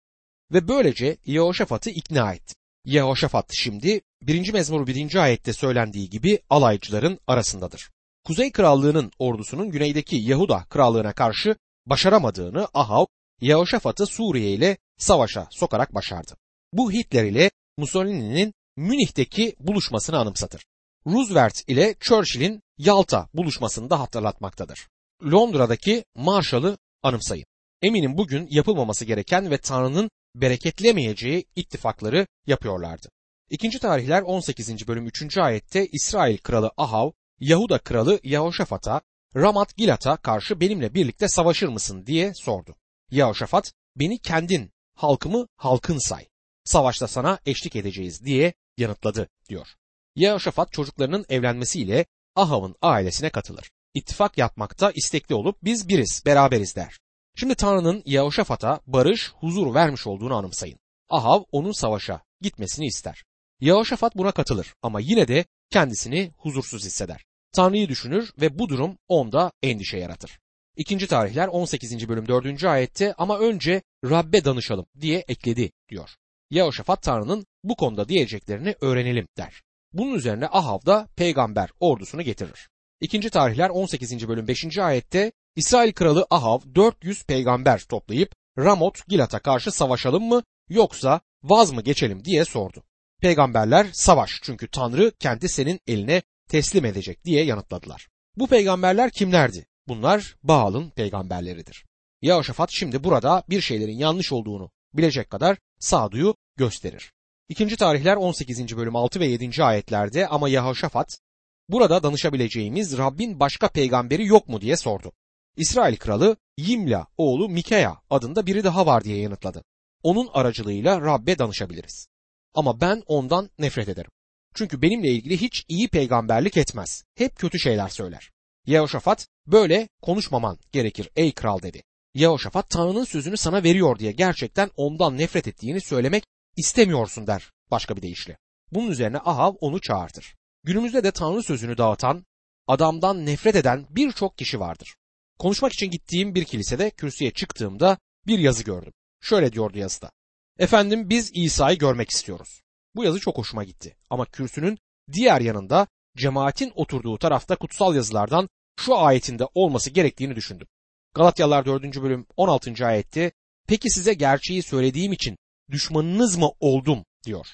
Ve 0.53 0.69
böylece 0.69 1.17
Yehoşafat'ı 1.27 1.91
ikna 1.91 2.35
etti. 2.35 2.55
Yehoşafat 2.85 3.51
şimdi 3.53 4.01
1. 4.23 4.53
mezmur 4.53 4.87
1. 4.87 5.15
ayette 5.15 5.53
söylendiği 5.53 6.11
gibi 6.11 6.39
alaycıların 6.51 7.19
arasındadır. 7.27 7.91
Kuzey 8.25 8.53
Krallığı'nın 8.53 9.11
ordusunun 9.19 9.71
güneydeki 9.71 10.17
Yahuda 10.17 10.65
Krallığı'na 10.71 11.13
karşı 11.13 11.57
başaramadığını 11.87 12.69
Ahav, 12.75 13.05
Yehoşafat'ı 13.41 14.07
Suriye 14.07 14.53
ile 14.53 14.79
savaşa 14.99 15.49
sokarak 15.51 15.95
başardı. 15.95 16.37
Bu 16.73 16.93
Hitler 16.93 17.25
ile 17.25 17.51
Mussolini'nin 17.77 18.55
Münih'teki 18.77 19.57
buluşmasını 19.61 20.19
anımsatır. 20.19 20.65
Roosevelt 21.07 21.69
ile 21.69 21.95
Churchill'in 22.01 22.63
Yalta 22.79 23.29
buluşmasını 23.35 23.91
da 23.91 24.01
hatırlatmaktadır. 24.01 24.89
Londra'daki 25.25 26.05
Marshall'ı 26.15 26.79
anımsayın. 27.03 27.47
Eminim 27.83 28.19
bugün 28.19 28.49
yapılmaması 28.51 29.05
gereken 29.05 29.51
ve 29.51 29.59
Tanrı'nın 29.59 30.11
bereketlemeyeceği 30.41 31.45
ittifakları 31.57 32.27
yapıyorlardı. 32.47 33.09
İkinci 33.51 33.79
tarihler 33.79 34.23
18. 34.23 34.89
bölüm 34.89 35.07
3. 35.07 35.39
ayette 35.39 35.87
İsrail 35.87 36.39
kralı 36.39 36.71
Ahav, 36.77 37.11
Yahuda 37.41 37.79
kralı 37.79 38.21
Yahoşafat'a, 38.23 39.01
Ramat 39.37 39.77
Gilat'a 39.77 40.17
karşı 40.17 40.61
benimle 40.61 40.95
birlikte 40.95 41.29
savaşır 41.29 41.69
mısın 41.69 42.07
diye 42.07 42.33
sordu. 42.35 42.77
Yahoşafat, 43.11 43.73
beni 43.97 44.19
kendin, 44.19 44.71
halkımı 44.95 45.47
halkın 45.57 45.99
say. 45.99 46.27
Savaşta 46.65 47.09
sana 47.09 47.39
eşlik 47.47 47.77
edeceğiz 47.77 48.25
diye 48.25 48.55
yanıtladı 48.79 49.29
diyor. 49.49 49.67
Yehoşafat 50.15 50.73
çocuklarının 50.73 51.25
evlenmesiyle 51.29 52.07
Ahav'ın 52.37 52.75
ailesine 52.83 53.31
katılır. 53.31 53.71
İttifak 53.95 54.39
yapmakta 54.39 54.93
istekli 54.95 55.35
olup 55.35 55.65
biz 55.65 55.89
biriz, 55.89 56.23
beraberiz 56.27 56.77
der. 56.77 56.99
Şimdi 57.39 57.55
Tanrı'nın 57.55 58.03
Yehoşafat'a 58.07 58.81
barış, 58.87 59.33
huzur 59.33 59.75
vermiş 59.75 60.07
olduğunu 60.07 60.35
anımsayın. 60.35 60.79
Ahav 61.09 61.43
onun 61.53 61.73
savaşa 61.73 62.21
gitmesini 62.41 62.87
ister. 62.87 63.25
Yehoşafat 63.61 64.17
buna 64.17 64.33
katılır 64.33 64.75
ama 64.83 65.01
yine 65.01 65.29
de 65.29 65.45
kendisini 65.71 66.33
huzursuz 66.37 66.85
hisseder. 66.85 67.25
Tanrı'yı 67.53 67.89
düşünür 67.89 68.33
ve 68.41 68.59
bu 68.59 68.69
durum 68.69 68.99
onda 69.09 69.53
endişe 69.63 69.99
yaratır. 69.99 70.39
İkinci 70.77 71.07
tarihler 71.07 71.49
18. 71.49 72.09
bölüm 72.09 72.29
4. 72.29 72.65
ayette 72.65 73.15
ama 73.19 73.39
önce 73.39 73.83
Rabbe 74.05 74.45
danışalım 74.45 74.87
diye 75.01 75.25
ekledi 75.29 75.73
diyor. 75.89 76.11
Yehoşafat 76.51 77.03
Tanrı'nın 77.03 77.47
bu 77.65 77.77
konuda 77.77 78.09
diyeceklerini 78.09 78.75
öğrenelim 78.81 79.29
der. 79.37 79.63
Bunun 79.93 80.15
üzerine 80.15 80.47
Ahav 80.47 80.79
da 80.87 81.09
peygamber 81.17 81.71
ordusunu 81.81 82.23
getirir. 82.23 82.69
İkinci 83.01 83.31
tarihler 83.31 83.71
18. 83.71 84.29
bölüm 84.29 84.49
5. 84.49 84.79
ayette 84.79 85.33
İsrail 85.57 85.93
kralı 85.93 86.27
Ahav 86.31 86.61
400 86.75 87.25
peygamber 87.25 87.81
toplayıp 87.81 88.33
Ramot 88.59 89.07
Gilat'a 89.09 89.39
karşı 89.39 89.71
savaşalım 89.71 90.25
mı 90.25 90.43
yoksa 90.69 91.21
vaz 91.43 91.71
mı 91.71 91.83
geçelim 91.83 92.25
diye 92.25 92.45
sordu. 92.45 92.85
Peygamberler 93.21 93.87
savaş 93.93 94.31
çünkü 94.43 94.69
Tanrı 94.69 95.13
kendi 95.19 95.49
senin 95.49 95.81
eline 95.87 96.23
teslim 96.49 96.85
edecek 96.85 97.25
diye 97.25 97.45
yanıtladılar. 97.45 98.09
Bu 98.37 98.47
peygamberler 98.47 99.11
kimlerdi? 99.11 99.67
Bunlar 99.89 100.37
Baal'ın 100.43 100.91
peygamberleridir. 100.91 101.85
Yehoşafat 102.23 102.71
şimdi 102.73 103.05
burada 103.05 103.45
bir 103.51 103.61
şeylerin 103.61 103.99
yanlış 103.99 104.33
olduğunu 104.33 104.71
bilecek 104.95 105.31
kadar 105.31 105.59
sağduyu 105.79 106.35
gösterir. 106.57 107.13
İkinci 107.49 107.77
tarihler 107.77 108.17
18. 108.17 108.77
bölüm 108.77 108.97
6 108.97 109.21
ve 109.21 109.27
7. 109.27 109.65
ayetlerde 109.65 110.29
ama 110.29 110.49
Yehoşafat 110.49 111.19
burada 111.69 112.03
danışabileceğimiz 112.03 112.99
Rabbin 112.99 113.41
başka 113.41 113.69
peygamberi 113.69 114.27
yok 114.27 114.49
mu 114.49 114.61
diye 114.61 114.77
sordu. 114.77 115.13
İsrail 115.57 115.97
kralı 115.97 116.37
Yimla 116.59 117.07
oğlu 117.17 117.49
Mikeya 117.49 117.97
adında 118.11 118.47
biri 118.47 118.65
daha 118.65 118.87
var 118.87 119.05
diye 119.05 119.19
yanıtladı. 119.19 119.65
Onun 120.03 120.29
aracılığıyla 120.33 121.01
Rabbe 121.01 121.39
danışabiliriz. 121.39 122.09
Ama 122.55 122.81
ben 122.81 123.03
ondan 123.07 123.51
nefret 123.59 123.89
ederim. 123.89 124.11
Çünkü 124.55 124.83
benimle 124.83 125.09
ilgili 125.09 125.41
hiç 125.41 125.65
iyi 125.69 125.89
peygamberlik 125.89 126.57
etmez. 126.57 127.05
Hep 127.15 127.37
kötü 127.37 127.59
şeyler 127.59 127.89
söyler. 127.89 128.31
Yehoşafat 128.67 129.29
böyle 129.47 129.89
konuşmaman 130.03 130.59
gerekir 130.73 131.11
ey 131.17 131.33
kral 131.33 131.63
dedi. 131.63 131.83
Yehoşafat 132.15 132.71
Tanrı'nın 132.71 133.05
sözünü 133.05 133.37
sana 133.37 133.63
veriyor 133.63 133.99
diye 133.99 134.13
gerçekten 134.13 134.71
ondan 134.77 135.19
nefret 135.19 135.49
ettiğini 135.49 135.81
söylemek 135.81 136.25
istemiyorsun 136.57 137.27
der 137.27 137.53
başka 137.71 137.97
bir 137.97 138.03
deyişle. 138.03 138.37
Bunun 138.73 138.91
üzerine 138.91 139.19
Ahav 139.19 139.55
onu 139.61 139.81
çağırtır. 139.81 140.35
Günümüzde 140.67 141.05
de 141.05 141.11
Tanrı 141.11 141.43
sözünü 141.43 141.79
dağıtan, 141.79 142.25
adamdan 142.67 143.27
nefret 143.27 143.57
eden 143.57 143.87
birçok 143.91 144.39
kişi 144.39 144.61
vardır. 144.61 144.97
Konuşmak 145.39 145.73
için 145.73 145.91
gittiğim 145.91 146.35
bir 146.35 146.45
kilisede 146.45 146.91
kürsüye 146.91 147.31
çıktığımda 147.31 147.99
bir 148.27 148.39
yazı 148.39 148.65
gördüm. 148.65 148.93
Şöyle 149.21 149.53
diyordu 149.53 149.79
yazıda. 149.79 150.11
Efendim 150.59 151.11
biz 151.11 151.31
İsa'yı 151.35 151.79
görmek 151.79 152.11
istiyoruz. 152.11 152.63
Bu 152.95 153.05
yazı 153.05 153.21
çok 153.21 153.39
hoşuma 153.39 153.65
gitti. 153.65 153.97
Ama 154.11 154.25
kürsünün 154.25 154.79
diğer 155.13 155.41
yanında 155.41 155.87
cemaatin 156.17 156.73
oturduğu 156.75 157.19
tarafta 157.19 157.57
kutsal 157.57 157.95
yazılardan 157.95 158.49
şu 158.81 158.99
ayetinde 158.99 159.45
olması 159.55 159.91
gerektiğini 159.91 160.37
düşündüm. 160.37 160.67
Galatyalılar 161.15 161.67
4. 161.67 162.03
bölüm 162.03 162.27
16. 162.37 162.87
ayette 162.87 163.33
peki 163.69 163.91
size 163.91 164.15
gerçeği 164.15 164.63
söylediğim 164.63 165.13
için 165.13 165.37
düşmanınız 165.71 166.37
mı 166.37 166.51
oldum 166.61 167.05
diyor. 167.27 167.47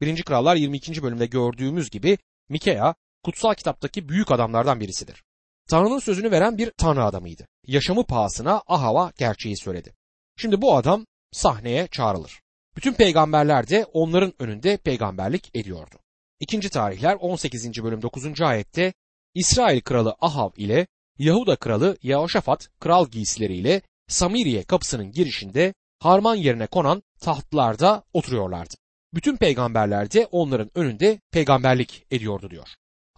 1. 0.00 0.22
Krallar 0.22 0.56
22. 0.56 1.02
bölümde 1.02 1.26
gördüğümüz 1.26 1.90
gibi 1.90 2.18
Mikea 2.52 2.94
kutsal 3.24 3.54
kitaptaki 3.54 4.08
büyük 4.08 4.30
adamlardan 4.30 4.80
birisidir. 4.80 5.24
Tanrı'nın 5.70 5.98
sözünü 5.98 6.30
veren 6.30 6.58
bir 6.58 6.70
tanrı 6.70 7.04
adamıydı. 7.04 7.46
Yaşamı 7.66 8.06
pahasına 8.06 8.62
Ahav'a 8.66 9.12
gerçeği 9.18 9.56
söyledi. 9.56 9.94
Şimdi 10.36 10.62
bu 10.62 10.76
adam 10.76 11.06
sahneye 11.32 11.88
çağrılır. 11.92 12.40
Bütün 12.76 12.92
peygamberler 12.92 13.68
de 13.68 13.84
onların 13.92 14.32
önünde 14.38 14.76
peygamberlik 14.76 15.50
ediyordu. 15.56 15.96
İkinci 16.40 16.70
tarihler 16.70 17.16
18. 17.20 17.84
bölüm 17.84 18.02
9. 18.02 18.40
ayette 18.40 18.92
İsrail 19.34 19.80
kralı 19.80 20.16
Ahav 20.20 20.50
ile 20.56 20.86
Yahuda 21.18 21.56
kralı 21.56 21.96
Yehoşafat 22.02 22.68
kral 22.80 23.08
giysileriyle 23.08 23.82
Samiriye 24.08 24.62
kapısının 24.62 25.12
girişinde 25.12 25.74
harman 25.98 26.34
yerine 26.34 26.66
konan 26.66 27.02
tahtlarda 27.20 28.04
oturuyorlardı. 28.12 28.74
Bütün 29.14 29.36
peygamberler 29.36 30.10
de 30.10 30.28
onların 30.30 30.70
önünde 30.74 31.20
peygamberlik 31.32 32.06
ediyordu 32.10 32.50
diyor. 32.50 32.68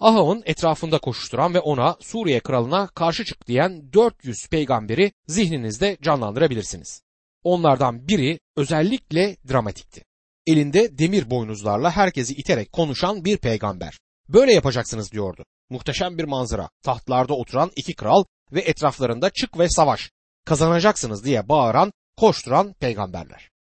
Ahav'ın 0.01 0.43
etrafında 0.47 0.99
koşuşturan 0.99 1.55
ve 1.55 1.61
ona 1.61 1.97
Suriye 2.01 2.41
kralına 2.41 2.87
karşı 2.87 3.25
çık 3.25 3.47
diyen 3.47 3.93
400 3.93 4.49
peygamberi 4.49 5.13
zihninizde 5.27 5.97
canlandırabilirsiniz. 6.03 7.03
Onlardan 7.43 8.09
biri 8.09 8.41
özellikle 8.57 9.37
dramatikti. 9.49 10.05
Elinde 10.47 10.99
demir 10.99 11.31
boynuzlarla 11.31 11.91
herkesi 11.91 12.35
iterek 12.35 12.73
konuşan 12.73 13.25
bir 13.25 13.37
peygamber. 13.37 13.99
Böyle 14.29 14.53
yapacaksınız 14.53 15.13
diyordu. 15.13 15.45
Muhteşem 15.71 16.19
bir 16.19 16.25
manzara. 16.25 16.69
Tahtlarda 16.83 17.35
oturan 17.35 17.71
iki 17.77 17.95
kral 17.95 18.25
ve 18.53 18.61
etraflarında 18.61 19.31
çık 19.31 19.59
ve 19.59 19.69
savaş. 19.69 20.11
Kazanacaksınız 20.45 21.25
diye 21.25 21.49
bağıran, 21.49 21.93
koşturan 22.17 22.73
peygamberler. 22.73 23.54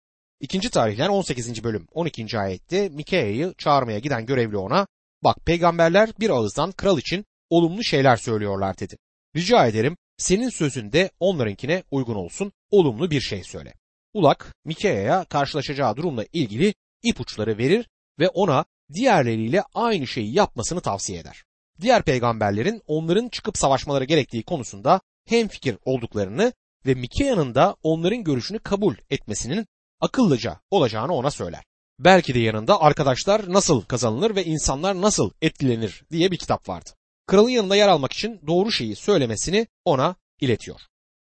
İkinci 0.43 0.69
tarihler 0.69 1.09
18. 1.09 1.63
bölüm 1.63 1.88
12. 1.91 2.39
ayette 2.39 2.89
Mikea'yı 2.89 3.53
çağırmaya 3.57 4.00
giden 4.00 4.25
görevli 4.25 4.57
ona 4.57 4.88
bak 5.23 5.38
peygamberler 5.45 6.09
bir 6.19 6.29
ağızdan 6.29 6.71
kral 6.71 6.97
için 6.97 7.25
olumlu 7.50 7.83
şeyler 7.83 8.15
söylüyorlar 8.15 8.79
dedi. 8.79 8.97
Rica 9.35 9.67
ederim 9.67 9.97
senin 10.17 10.50
sözünde 10.50 11.12
onlarınkine 11.19 11.83
uygun 11.91 12.15
olsun 12.15 12.51
olumlu 12.71 13.12
bir 13.12 13.21
şey 13.21 13.43
söyle. 13.43 13.73
Ulak 14.13 14.53
Mikea'ya 14.65 15.23
karşılaşacağı 15.23 15.95
durumla 15.95 16.25
ilgili 16.33 16.73
ipuçları 17.03 17.57
verir 17.57 17.88
ve 18.19 18.29
ona 18.29 18.65
diğerleriyle 18.93 19.63
aynı 19.73 20.07
şeyi 20.07 20.33
yapmasını 20.33 20.81
tavsiye 20.81 21.19
eder. 21.19 21.43
Diğer 21.81 22.03
peygamberlerin 22.03 22.81
onların 22.88 23.29
çıkıp 23.29 23.57
savaşmaları 23.57 24.03
gerektiği 24.03 24.43
konusunda 24.43 25.01
hemfikir 25.25 25.77
olduklarını 25.85 26.53
ve 26.85 26.93
Mikea'nın 26.93 27.55
da 27.55 27.75
onların 27.83 28.23
görüşünü 28.23 28.59
kabul 28.59 28.95
etmesinin 29.09 29.65
akıllıca 30.03 30.60
olacağını 30.72 31.13
ona 31.13 31.31
söyler. 31.31 31.63
Belki 32.00 32.33
de 32.33 32.39
yanında 32.39 32.81
arkadaşlar 32.81 33.53
nasıl 33.53 33.81
kazanılır 33.81 34.36
ve 34.36 34.45
insanlar 34.45 35.01
nasıl 35.01 35.31
etkilenir 35.41 36.03
diye 36.12 36.31
bir 36.31 36.38
kitap 36.38 36.69
vardı. 36.69 36.89
Kralın 37.27 37.50
yanında 37.50 37.75
yer 37.75 37.88
almak 37.88 38.13
için 38.13 38.41
doğru 38.48 38.72
şeyi 38.72 38.95
söylemesini 38.95 39.67
ona 39.86 40.15
iletiyor. 40.41 40.81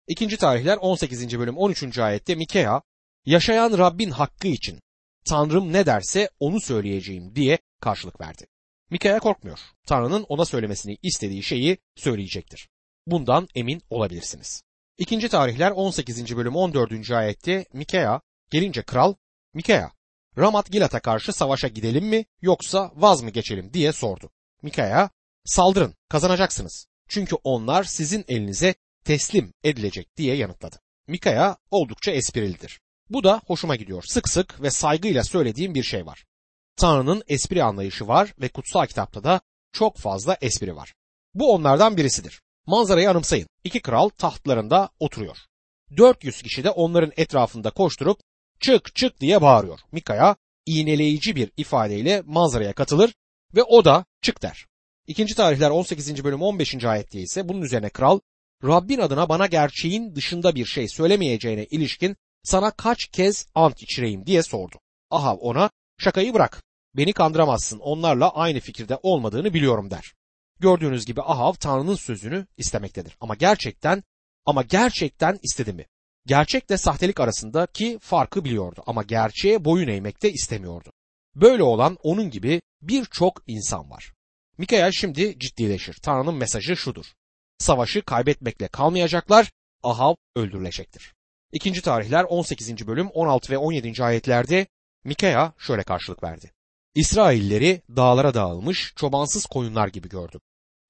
İkinci 0.08 0.38
tarihler 0.38 0.78
18. 0.78 1.40
bölüm 1.40 1.58
13. 1.58 2.00
ayette 2.00 2.36
Mikea, 2.36 2.82
yaşayan 3.26 3.78
Rabbin 3.78 4.12
hakkı 4.12 4.48
için 4.48 4.80
Tanrım 5.26 5.74
ne 5.74 5.86
derse 5.86 6.30
onu 6.40 6.62
söyleyeceğim 6.62 7.36
diye 7.36 7.58
karşılık 7.82 8.22
verdi. 8.22 8.48
Mikaya 8.90 9.20
korkmuyor. 9.20 9.60
Tanrı'nın 9.88 10.26
ona 10.30 10.46
söylemesini 10.46 10.98
istediği 11.04 11.44
şeyi 11.44 11.78
söyleyecektir. 11.96 12.70
Bundan 13.08 13.48
emin 13.56 13.82
olabilirsiniz. 13.90 14.62
İkinci 14.98 15.30
tarihler 15.30 15.72
18. 15.72 16.38
bölüm 16.38 16.56
14. 16.56 17.12
ayette 17.12 17.66
Mikaya 17.74 18.22
gelince 18.52 18.82
kral 18.82 19.14
Mikaya 19.54 19.92
Ramat 20.38 20.72
Gilat'a 20.72 21.00
karşı 21.00 21.34
savaşa 21.34 21.68
gidelim 21.68 22.06
mi 22.06 22.26
yoksa 22.42 22.92
vaz 22.96 23.22
mı 23.22 23.30
geçelim 23.30 23.74
diye 23.74 23.94
sordu. 23.94 24.32
Mikaya 24.62 25.10
saldırın 25.46 25.96
kazanacaksınız. 26.10 26.88
Çünkü 27.08 27.36
onlar 27.44 27.84
sizin 27.84 28.26
elinize 28.28 28.76
teslim 29.06 29.54
edilecek 29.64 30.18
diye 30.18 30.36
yanıtladı. 30.36 30.76
Mikaya 31.08 31.58
oldukça 31.72 32.12
esprilidir. 32.12 32.80
Bu 33.10 33.24
da 33.24 33.42
hoşuma 33.48 33.76
gidiyor. 33.76 34.04
Sık 34.08 34.30
sık 34.30 34.62
ve 34.62 34.72
saygıyla 34.72 35.24
söylediğim 35.24 35.76
bir 35.76 35.84
şey 35.84 36.06
var. 36.06 36.26
Tanrı'nın 36.78 37.24
espri 37.28 37.64
anlayışı 37.64 38.08
var 38.08 38.34
ve 38.42 38.50
kutsal 38.50 38.86
kitapta 38.86 39.24
da 39.24 39.42
çok 39.74 39.98
fazla 39.98 40.38
espri 40.42 40.76
var. 40.76 40.94
Bu 41.34 41.54
onlardan 41.54 41.98
birisidir. 41.98 42.42
Manzarayı 42.66 43.10
anımsayın. 43.10 43.48
İki 43.64 43.82
kral 43.82 44.10
tahtlarında 44.10 44.90
oturuyor. 45.00 45.38
400 45.98 46.42
kişi 46.42 46.64
de 46.64 46.70
onların 46.70 47.12
etrafında 47.18 47.72
koşturup 47.72 48.20
çık 48.60 48.96
çık 48.96 49.20
diye 49.20 49.42
bağırıyor. 49.42 49.80
Mikaya 49.92 50.36
iğneleyici 50.66 51.36
bir 51.36 51.52
ifadeyle 51.58 52.22
manzaraya 52.26 52.74
katılır 52.74 53.14
ve 53.56 53.64
o 53.64 53.86
da 53.86 54.06
çık 54.22 54.42
der. 54.42 54.66
İkinci 55.08 55.36
tarihler 55.36 55.70
18. 55.70 56.24
bölüm 56.24 56.42
15. 56.42 56.86
ayette 56.86 57.22
ise 57.22 57.50
bunun 57.50 57.62
üzerine 57.62 57.90
kral 57.90 58.20
Rabbin 58.64 59.00
adına 59.00 59.30
bana 59.30 59.46
gerçeğin 59.46 60.16
dışında 60.16 60.56
bir 60.56 60.66
şey 60.66 60.88
söylemeyeceğine 60.88 61.66
ilişkin 61.66 62.16
sana 62.44 62.72
kaç 62.72 63.06
kez 63.06 63.48
ant 63.56 63.84
içireyim 63.84 64.26
diye 64.26 64.44
sordu. 64.44 64.76
Ahav 65.10 65.36
ona 65.36 65.70
şakayı 65.98 66.34
bırak 66.34 66.64
beni 66.98 67.14
kandıramazsın 67.14 67.80
onlarla 67.80 68.30
aynı 68.30 68.60
fikirde 68.60 69.00
olmadığını 69.04 69.54
biliyorum 69.54 69.92
der. 69.92 70.14
Gördüğünüz 70.60 71.06
gibi 71.06 71.22
Ahav 71.22 71.54
Tanrı'nın 71.54 71.96
sözünü 71.96 72.48
istemektedir. 72.58 73.18
Ama 73.20 73.36
gerçekten 73.36 74.04
ama 74.46 74.62
gerçekten 74.62 75.40
istedi 75.44 75.74
mi? 75.74 75.86
Gerçekle 76.28 76.78
sahtelik 76.78 77.20
arasındaki 77.20 78.00
farkı 78.02 78.46
biliyordu 78.46 78.84
ama 78.86 79.04
gerçeğe 79.04 79.66
boyun 79.66 79.88
eğmekte 79.88 80.32
istemiyordu. 80.32 80.92
Böyle 81.36 81.64
olan 81.64 81.98
onun 82.04 82.30
gibi 82.30 82.62
birçok 82.82 83.42
insan 83.48 83.90
var. 83.90 84.14
Mikael 84.58 84.92
şimdi 84.92 85.40
ciddileşir. 85.40 85.98
Tanrı'nın 86.02 86.36
mesajı 86.36 86.76
şudur. 86.76 87.06
Savaşı 87.60 88.02
kaybetmekle 88.02 88.68
kalmayacaklar, 88.68 89.52
Ahav 89.84 90.16
öldürülecektir. 90.36 91.14
İkinci 91.52 91.82
tarihler 91.82 92.24
18. 92.24 92.88
bölüm 92.88 93.08
16 93.08 93.52
ve 93.54 93.58
17. 93.58 94.04
ayetlerde 94.04 94.68
Mikaya 95.04 95.54
şöyle 95.58 95.84
karşılık 95.84 96.24
verdi. 96.24 96.52
İsrailleri 96.96 97.82
dağlara 97.96 98.34
dağılmış 98.34 98.94
çobansız 98.96 99.46
koyunlar 99.46 99.88
gibi 99.88 100.10
gördüm. 100.10 100.42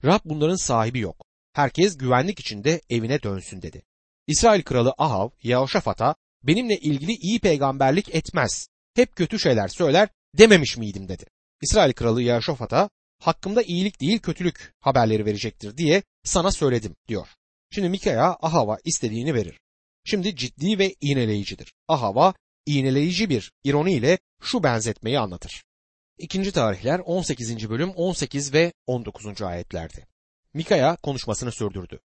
Rab 0.06 0.20
bunların 0.26 0.56
sahibi 0.56 1.00
yok. 1.00 1.26
Herkes 1.54 1.98
güvenlik 1.98 2.40
içinde 2.40 2.82
evine 2.90 3.24
dönsün 3.24 3.62
dedi. 3.62 3.84
İsrail 4.28 4.64
kralı 4.64 4.94
Ahav, 4.98 5.30
Yehoşafat'a 5.44 6.16
benimle 6.44 6.78
ilgili 6.78 7.12
iyi 7.12 7.40
peygamberlik 7.40 8.16
etmez. 8.16 8.68
Hep 8.96 9.16
kötü 9.16 9.40
şeyler 9.40 9.68
söyler 9.68 10.10
dememiş 10.38 10.78
miydim 10.78 11.08
dedi. 11.08 11.26
İsrail 11.62 11.94
kralı 11.94 12.22
Yehoşafat'a 12.22 12.90
hakkımda 13.20 13.62
iyilik 13.62 14.02
değil 14.02 14.20
kötülük 14.20 14.74
haberleri 14.80 15.26
verecektir 15.26 15.78
diye 15.78 16.04
sana 16.24 16.52
söyledim 16.52 16.96
diyor. 17.08 17.28
Şimdi 17.72 17.90
Mikaya 17.90 18.38
Ahav'a 18.42 18.78
istediğini 18.84 19.34
verir. 19.34 19.60
Şimdi 20.04 20.36
ciddi 20.36 20.80
ve 20.80 20.96
iğneleyicidir. 21.02 21.74
Ahav'a 21.88 22.34
iğneleyici 22.66 23.30
bir 23.30 23.52
ironi 23.64 23.94
ile 23.94 24.20
şu 24.42 24.64
benzetmeyi 24.64 25.20
anlatır. 25.20 25.64
İkinci 26.18 26.52
tarihler 26.52 27.00
18. 27.00 27.70
bölüm 27.70 27.90
18 27.90 28.54
ve 28.54 28.74
19. 28.88 29.42
ayetlerde. 29.42 30.08
Mikaya 30.54 30.96
konuşmasını 30.96 31.52
sürdürdü. 31.52 32.00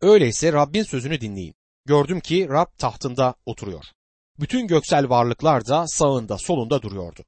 Öyleyse 0.00 0.52
Rabbin 0.52 0.82
sözünü 0.82 1.20
dinleyin. 1.20 1.54
Gördüm 1.86 2.20
ki 2.20 2.48
Rab 2.48 2.66
tahtında 2.78 3.34
oturuyor. 3.46 3.84
Bütün 4.40 4.66
göksel 4.66 5.08
varlıklar 5.08 5.66
da 5.66 5.86
sağında 5.86 6.38
solunda 6.38 6.82
duruyordu. 6.82 7.24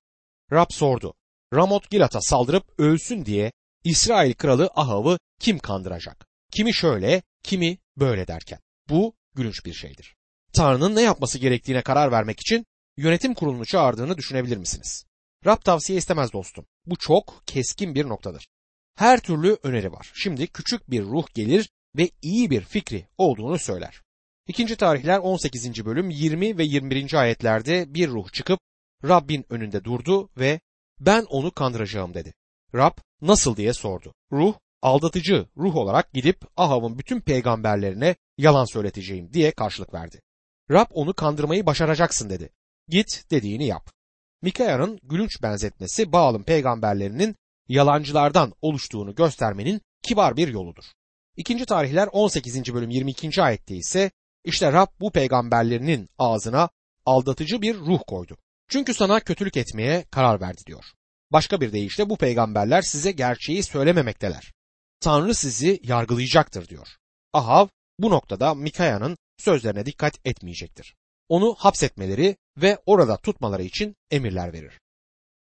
Rab 0.52 0.70
sordu. 0.70 1.14
Ramot 1.54 1.90
Gilat'a 1.90 2.20
saldırıp 2.20 2.64
ölsün 2.78 3.24
diye 3.24 3.52
İsrail 3.84 4.34
kralı 4.34 4.70
Ahav'ı 4.74 5.18
kim 5.40 5.58
kandıracak? 5.58 6.26
Kimi 6.52 6.74
şöyle, 6.74 7.22
kimi 7.42 7.78
böyle 7.96 8.28
derken. 8.28 8.58
Bu 8.88 9.14
gülünç 9.34 9.64
bir 9.66 9.72
şeydir. 9.72 10.16
Tanrı'nın 10.52 10.96
ne 10.96 11.02
yapması 11.02 11.38
gerektiğine 11.38 11.82
karar 11.82 12.12
vermek 12.12 12.40
için 12.40 12.66
yönetim 12.96 13.34
kurulunu 13.34 13.66
çağırdığını 13.66 14.16
düşünebilir 14.16 14.56
misiniz? 14.56 15.04
Rab 15.46 15.62
tavsiye 15.64 15.98
istemez 15.98 16.32
dostum. 16.32 16.66
Bu 16.86 16.96
çok 16.96 17.42
keskin 17.46 17.94
bir 17.94 18.08
noktadır. 18.08 18.48
Her 18.96 19.20
türlü 19.20 19.58
öneri 19.62 19.92
var. 19.92 20.12
Şimdi 20.14 20.46
küçük 20.46 20.90
bir 20.90 21.02
ruh 21.02 21.26
gelir 21.34 21.70
ve 21.96 22.10
iyi 22.22 22.50
bir 22.50 22.60
fikri 22.60 23.06
olduğunu 23.18 23.58
söyler. 23.58 24.02
İkinci 24.46 24.76
tarihler 24.76 25.18
18. 25.18 25.84
bölüm 25.84 26.10
20 26.10 26.58
ve 26.58 26.64
21. 26.64 27.14
ayetlerde 27.14 27.94
bir 27.94 28.08
ruh 28.08 28.32
çıkıp 28.32 28.60
Rabbin 29.04 29.46
önünde 29.50 29.84
durdu 29.84 30.30
ve 30.38 30.60
ben 31.00 31.24
onu 31.28 31.50
kandıracağım 31.50 32.14
dedi. 32.14 32.34
Rab 32.74 32.98
nasıl 33.22 33.56
diye 33.56 33.72
sordu. 33.72 34.14
Ruh 34.32 34.54
aldatıcı 34.82 35.46
ruh 35.56 35.76
olarak 35.76 36.12
gidip 36.12 36.44
Ahav'ın 36.56 36.98
bütün 36.98 37.20
peygamberlerine 37.20 38.16
yalan 38.38 38.64
söyleteceğim 38.64 39.32
diye 39.32 39.50
karşılık 39.50 39.94
verdi. 39.94 40.20
Rab 40.70 40.86
onu 40.90 41.14
kandırmayı 41.14 41.66
başaracaksın 41.66 42.30
dedi. 42.30 42.50
Git 42.88 43.30
dediğini 43.30 43.66
yap. 43.66 43.90
Mikaya'nın 44.42 45.00
gülünç 45.02 45.42
benzetmesi 45.42 46.12
Baal'ın 46.12 46.42
peygamberlerinin 46.42 47.36
yalancılardan 47.68 48.52
oluştuğunu 48.62 49.14
göstermenin 49.14 49.80
kibar 50.02 50.36
bir 50.36 50.48
yoludur. 50.48 50.84
İkinci 51.40 51.66
tarihler 51.66 52.08
18. 52.12 52.74
bölüm 52.74 52.90
22. 52.90 53.42
ayette 53.42 53.76
ise 53.76 54.10
işte 54.44 54.72
Rab 54.72 54.86
bu 55.00 55.12
peygamberlerinin 55.12 56.08
ağzına 56.18 56.68
aldatıcı 57.06 57.62
bir 57.62 57.76
ruh 57.76 58.00
koydu. 58.06 58.36
Çünkü 58.68 58.94
sana 58.94 59.20
kötülük 59.20 59.56
etmeye 59.56 60.04
karar 60.10 60.40
verdi 60.40 60.60
diyor. 60.66 60.84
Başka 61.32 61.60
bir 61.60 61.72
deyişle 61.72 62.10
bu 62.10 62.16
peygamberler 62.16 62.82
size 62.82 63.12
gerçeği 63.12 63.62
söylememekteler. 63.62 64.52
Tanrı 65.00 65.34
sizi 65.34 65.80
yargılayacaktır 65.82 66.68
diyor. 66.68 66.88
Ahav 67.32 67.68
bu 67.98 68.10
noktada 68.10 68.54
Mikaya'nın 68.54 69.16
sözlerine 69.38 69.86
dikkat 69.86 70.14
etmeyecektir. 70.24 70.94
Onu 71.28 71.54
hapsetmeleri 71.58 72.36
ve 72.56 72.78
orada 72.86 73.16
tutmaları 73.16 73.62
için 73.62 73.96
emirler 74.10 74.52
verir. 74.52 74.80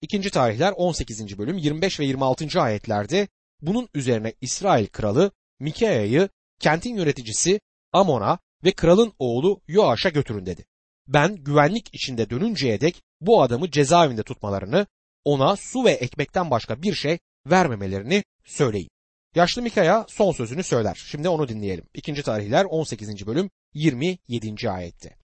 İkinci 0.03 0.31
tarihler 0.31 0.73
18. 0.77 1.39
bölüm 1.39 1.59
25 1.59 2.01
ve 2.01 2.05
26. 2.05 2.61
ayetlerde 2.61 3.29
bunun 3.63 3.89
üzerine 3.95 4.35
İsrail 4.41 4.87
kralı 4.87 5.31
Mikaeya'yı 5.61 6.29
kentin 6.61 6.97
yöneticisi 6.97 7.61
Amon'a 7.93 8.39
ve 8.65 8.73
kralın 8.73 9.13
oğlu 9.19 9.61
Yoaş'a 9.69 10.09
götürün 10.09 10.47
dedi. 10.47 10.65
Ben 11.07 11.35
güvenlik 11.37 11.95
içinde 11.95 12.31
dönünceye 12.31 12.81
dek 12.81 13.03
bu 13.21 13.43
adamı 13.43 13.71
cezaevinde 13.71 14.23
tutmalarını, 14.23 14.87
ona 15.25 15.57
su 15.57 15.85
ve 15.85 15.91
ekmekten 15.91 16.51
başka 16.51 16.83
bir 16.83 16.95
şey 16.95 17.19
vermemelerini 17.47 18.25
söyleyin. 18.45 18.91
Yaşlı 19.35 19.63
Mikaya 19.63 20.07
son 20.09 20.33
sözünü 20.33 20.63
söyler. 20.63 21.03
Şimdi 21.11 21.29
onu 21.29 21.49
dinleyelim. 21.49 21.85
İkinci 21.95 22.23
tarihler 22.23 22.65
18. 22.65 23.27
bölüm 23.27 23.51
27. 23.75 24.71
ayette. 24.71 25.17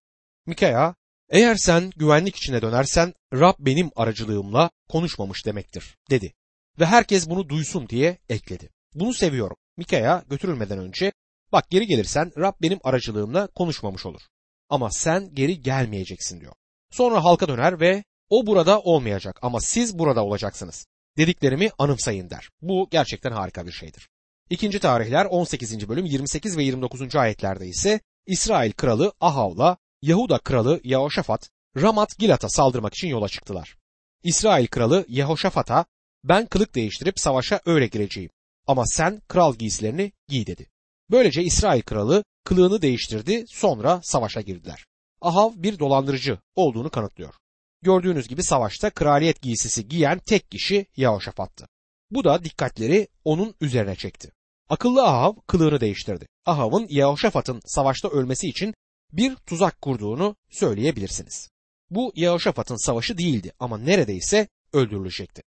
Mikaya, 0.47 0.95
eğer 1.31 1.55
sen 1.55 1.91
güvenlik 1.97 2.37
içine 2.37 2.63
dönersen 2.63 3.15
Rab 3.33 3.55
benim 3.59 3.91
aracılığımla 3.97 4.71
konuşmamış 4.89 5.47
demektir 5.47 5.97
dedi. 6.11 6.33
Ve 6.81 6.87
herkes 6.87 7.29
bunu 7.29 7.49
duysun 7.49 7.89
diye 7.89 8.19
ekledi. 8.29 8.74
Bunu 8.95 9.15
seviyorum. 9.15 9.57
Mikaya 9.77 10.25
götürülmeden 10.31 10.79
önce 10.79 11.13
bak 11.53 11.71
geri 11.71 11.87
gelirsen 11.87 12.33
Rab 12.39 12.55
benim 12.63 12.79
aracılığımla 12.85 13.47
konuşmamış 13.47 14.07
olur. 14.07 14.23
Ama 14.69 14.91
sen 14.91 15.35
geri 15.35 15.63
gelmeyeceksin 15.63 16.41
diyor. 16.41 16.53
Sonra 16.91 17.25
halka 17.25 17.49
döner 17.49 17.81
ve 17.81 18.05
o 18.29 18.47
burada 18.47 18.81
olmayacak 18.81 19.39
ama 19.43 19.61
siz 19.61 19.99
burada 19.99 20.25
olacaksınız. 20.25 20.87
Dediklerimi 21.17 21.71
anımsayın 21.79 22.31
der. 22.31 22.51
Bu 22.63 22.89
gerçekten 22.91 23.33
harika 23.33 23.67
bir 23.67 23.73
şeydir. 23.73 24.09
İkinci 24.51 24.79
tarihler 24.79 25.25
18. 25.25 25.89
bölüm 25.89 26.05
28 26.05 26.57
ve 26.57 26.63
29. 26.63 27.17
ayetlerde 27.17 27.67
ise 27.67 28.01
İsrail 28.27 28.73
kralı 28.73 29.13
Ahav'la 29.21 29.77
Yahuda 30.03 30.39
kralı 30.39 30.81
Yehoşafat 30.85 31.51
Ramat 31.77 32.19
Gilat'a 32.19 32.49
saldırmak 32.49 32.95
için 32.95 33.09
yola 33.09 33.29
çıktılar. 33.29 33.77
İsrail 34.23 34.67
kralı 34.67 35.05
Yehoşafat'a 35.09 35.85
ben 36.25 36.47
kılık 36.47 36.75
değiştirip 36.75 37.21
savaşa 37.21 37.61
öyle 37.67 37.87
gireceğim 37.87 38.31
ama 38.67 38.87
sen 38.87 39.21
kral 39.29 39.55
giysilerini 39.55 40.13
giy 40.29 40.47
dedi. 40.47 40.67
Böylece 41.11 41.43
İsrail 41.43 41.83
kralı 41.83 42.25
kılığını 42.45 42.83
değiştirdi 42.83 43.45
sonra 43.49 44.01
savaşa 44.03 44.41
girdiler. 44.41 44.85
Ahav 45.21 45.53
bir 45.57 45.79
dolandırıcı 45.79 46.39
olduğunu 46.57 46.91
kanıtlıyor. 46.91 47.35
Gördüğünüz 47.83 48.29
gibi 48.29 48.43
savaşta 48.43 48.91
kraliyet 48.91 49.43
giysisi 49.43 49.89
giyen 49.89 50.19
tek 50.19 50.51
kişi 50.51 50.87
Yehoşafat'tı. 50.97 51.67
Bu 52.11 52.25
da 52.25 52.45
dikkatleri 52.45 53.09
onun 53.25 53.55
üzerine 53.61 53.97
çekti. 53.97 54.33
Akıllı 54.69 55.05
Ahav 55.05 55.35
kılığını 55.47 55.81
değiştirdi. 55.81 56.27
Ahav'ın 56.47 56.87
Yehoşafat'ın 56.89 57.61
savaşta 57.67 58.09
ölmesi 58.09 58.49
için 58.49 58.75
bir 59.13 59.37
tuzak 59.37 59.81
kurduğunu 59.81 60.37
söyleyebilirsiniz. 60.51 61.51
Bu 61.91 62.13
Yehoşafat'ın 62.17 62.87
savaşı 62.87 63.19
değildi 63.19 63.53
ama 63.59 63.79
neredeyse 63.79 64.49
öldürülecekti. 64.73 65.43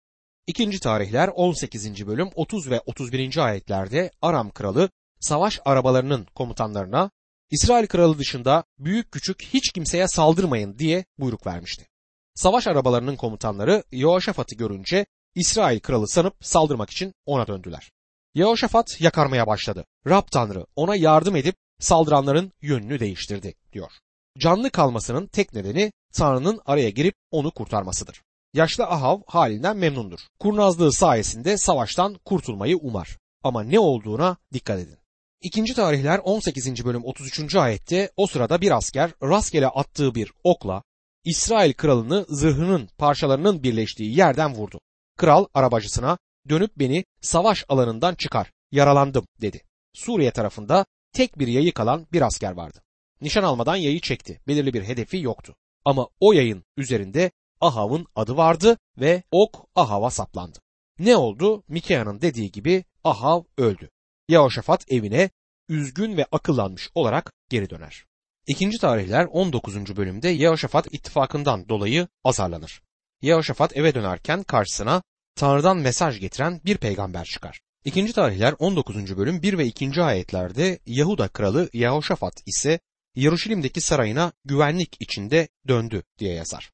İkinci 0.48 0.80
tarihler 0.80 1.28
18. 1.28 2.08
bölüm 2.08 2.30
30 2.36 2.70
ve 2.70 2.82
31. 2.86 3.38
ayetlerde 3.38 4.12
Aram 4.22 4.52
kralı 4.52 4.90
savaş 5.20 5.60
arabalarının 5.66 6.28
komutanlarına 6.36 7.12
İsrail 7.52 7.88
kralı 7.88 8.18
dışında 8.18 8.64
büyük 8.80 9.12
küçük 9.12 9.44
hiç 9.44 9.72
kimseye 9.72 10.08
saldırmayın 10.08 10.80
diye 10.80 11.06
buyruk 11.18 11.48
vermişti. 11.48 11.88
Savaş 12.36 12.68
arabalarının 12.68 13.16
komutanları 13.16 13.84
Yehoşafat'ı 13.92 14.56
görünce 14.56 15.06
İsrail 15.36 15.80
kralı 15.80 16.08
sanıp 16.08 16.34
saldırmak 16.42 16.90
için 16.90 17.14
ona 17.26 17.48
döndüler. 17.48 17.92
Yehoşafat 18.34 19.02
yakarmaya 19.02 19.48
başladı. 19.48 19.86
Rab 20.08 20.28
Tanrı 20.32 20.66
ona 20.76 20.96
yardım 20.96 21.36
edip 21.36 21.56
saldıranların 21.80 22.52
yönünü 22.62 23.00
değiştirdi 23.00 23.56
diyor. 23.74 23.92
Canlı 24.40 24.70
kalmasının 24.70 25.28
tek 25.28 25.54
nedeni 25.54 25.92
Tanrı'nın 26.14 26.62
araya 26.66 26.90
girip 26.90 27.16
onu 27.32 27.52
kurtarmasıdır. 27.52 28.22
Yaşlı 28.56 28.84
Ahav 28.84 29.20
halinden 29.28 29.78
memnundur. 29.78 30.20
Kurnazlığı 30.40 30.94
sayesinde 30.94 31.58
savaştan 31.58 32.20
kurtulmayı 32.26 32.78
umar. 32.78 33.18
Ama 33.44 33.64
ne 33.64 33.80
olduğuna 33.80 34.38
dikkat 34.54 34.80
edin. 34.80 34.98
İkinci 35.42 35.74
tarihler 35.74 36.20
18. 36.24 36.86
bölüm 36.86 37.06
33. 37.06 37.56
ayette 37.56 38.12
o 38.18 38.28
sırada 38.28 38.62
bir 38.62 38.72
asker 38.72 39.12
rastgele 39.24 39.68
attığı 39.68 40.16
bir 40.16 40.32
okla 40.44 40.84
İsrail 41.24 41.74
kralını 41.74 42.26
zırhının 42.30 42.90
parçalarının 42.98 43.64
birleştiği 43.64 44.18
yerden 44.18 44.56
vurdu. 44.56 44.80
Kral 45.18 45.46
arabacısına 45.54 46.18
dönüp 46.50 46.72
beni 46.78 47.06
savaş 47.22 47.66
alanından 47.70 48.16
çıkar, 48.16 48.52
yaralandım 48.72 49.28
dedi. 49.42 49.62
Suriye 49.94 50.32
tarafında 50.32 50.86
tek 51.14 51.40
bir 51.40 51.48
yayı 51.48 51.74
kalan 51.74 52.08
bir 52.12 52.22
asker 52.22 52.52
vardı. 52.52 52.82
Nişan 53.22 53.44
almadan 53.44 53.76
yayı 53.76 54.00
çekti. 54.00 54.42
Belirli 54.48 54.74
bir 54.74 54.84
hedefi 54.84 55.18
yoktu. 55.18 55.56
Ama 55.86 56.08
o 56.20 56.34
yayın 56.34 56.64
üzerinde 56.78 57.32
Ahav'ın 57.62 58.08
adı 58.16 58.38
vardı 58.38 58.78
ve 58.98 59.24
ok 59.32 59.68
Ahav'a 59.76 60.10
saplandı. 60.12 60.60
Ne 61.00 61.18
oldu? 61.18 61.64
Mikea'nın 61.68 62.22
dediği 62.22 62.52
gibi 62.52 62.84
Ahav 63.04 63.44
öldü. 63.58 63.90
Yehoşafat 64.30 64.92
evine 64.92 65.30
üzgün 65.70 66.18
ve 66.18 66.26
akıllanmış 66.32 66.90
olarak 66.96 67.34
geri 67.50 67.70
döner. 67.70 68.06
İkinci 68.48 68.78
tarihler 68.78 69.26
19. 69.26 69.98
bölümde 69.98 70.30
Yehoşafat 70.30 70.94
ittifakından 70.94 71.70
dolayı 71.70 72.08
azarlanır. 72.24 72.82
Yehoşafat 73.22 73.78
eve 73.78 73.96
dönerken 73.96 74.44
karşısına 74.44 75.04
Tanrı'dan 75.36 75.78
mesaj 75.78 76.20
getiren 76.20 76.62
bir 76.66 76.78
peygamber 76.78 77.26
çıkar. 77.26 77.62
İkinci 77.86 78.14
tarihler 78.14 78.56
19. 78.60 79.18
bölüm 79.18 79.42
1 79.42 79.58
ve 79.58 79.66
2. 79.66 80.02
ayetlerde 80.02 80.80
Yahuda 80.86 81.28
kralı 81.28 81.70
Yehoşafat 81.74 82.44
ise 82.46 82.80
Yaruşilim'deki 83.16 83.82
sarayına 83.82 84.32
güvenlik 84.46 84.98
içinde 85.00 85.48
döndü 85.68 86.04
diye 86.20 86.34
yazar. 86.34 86.72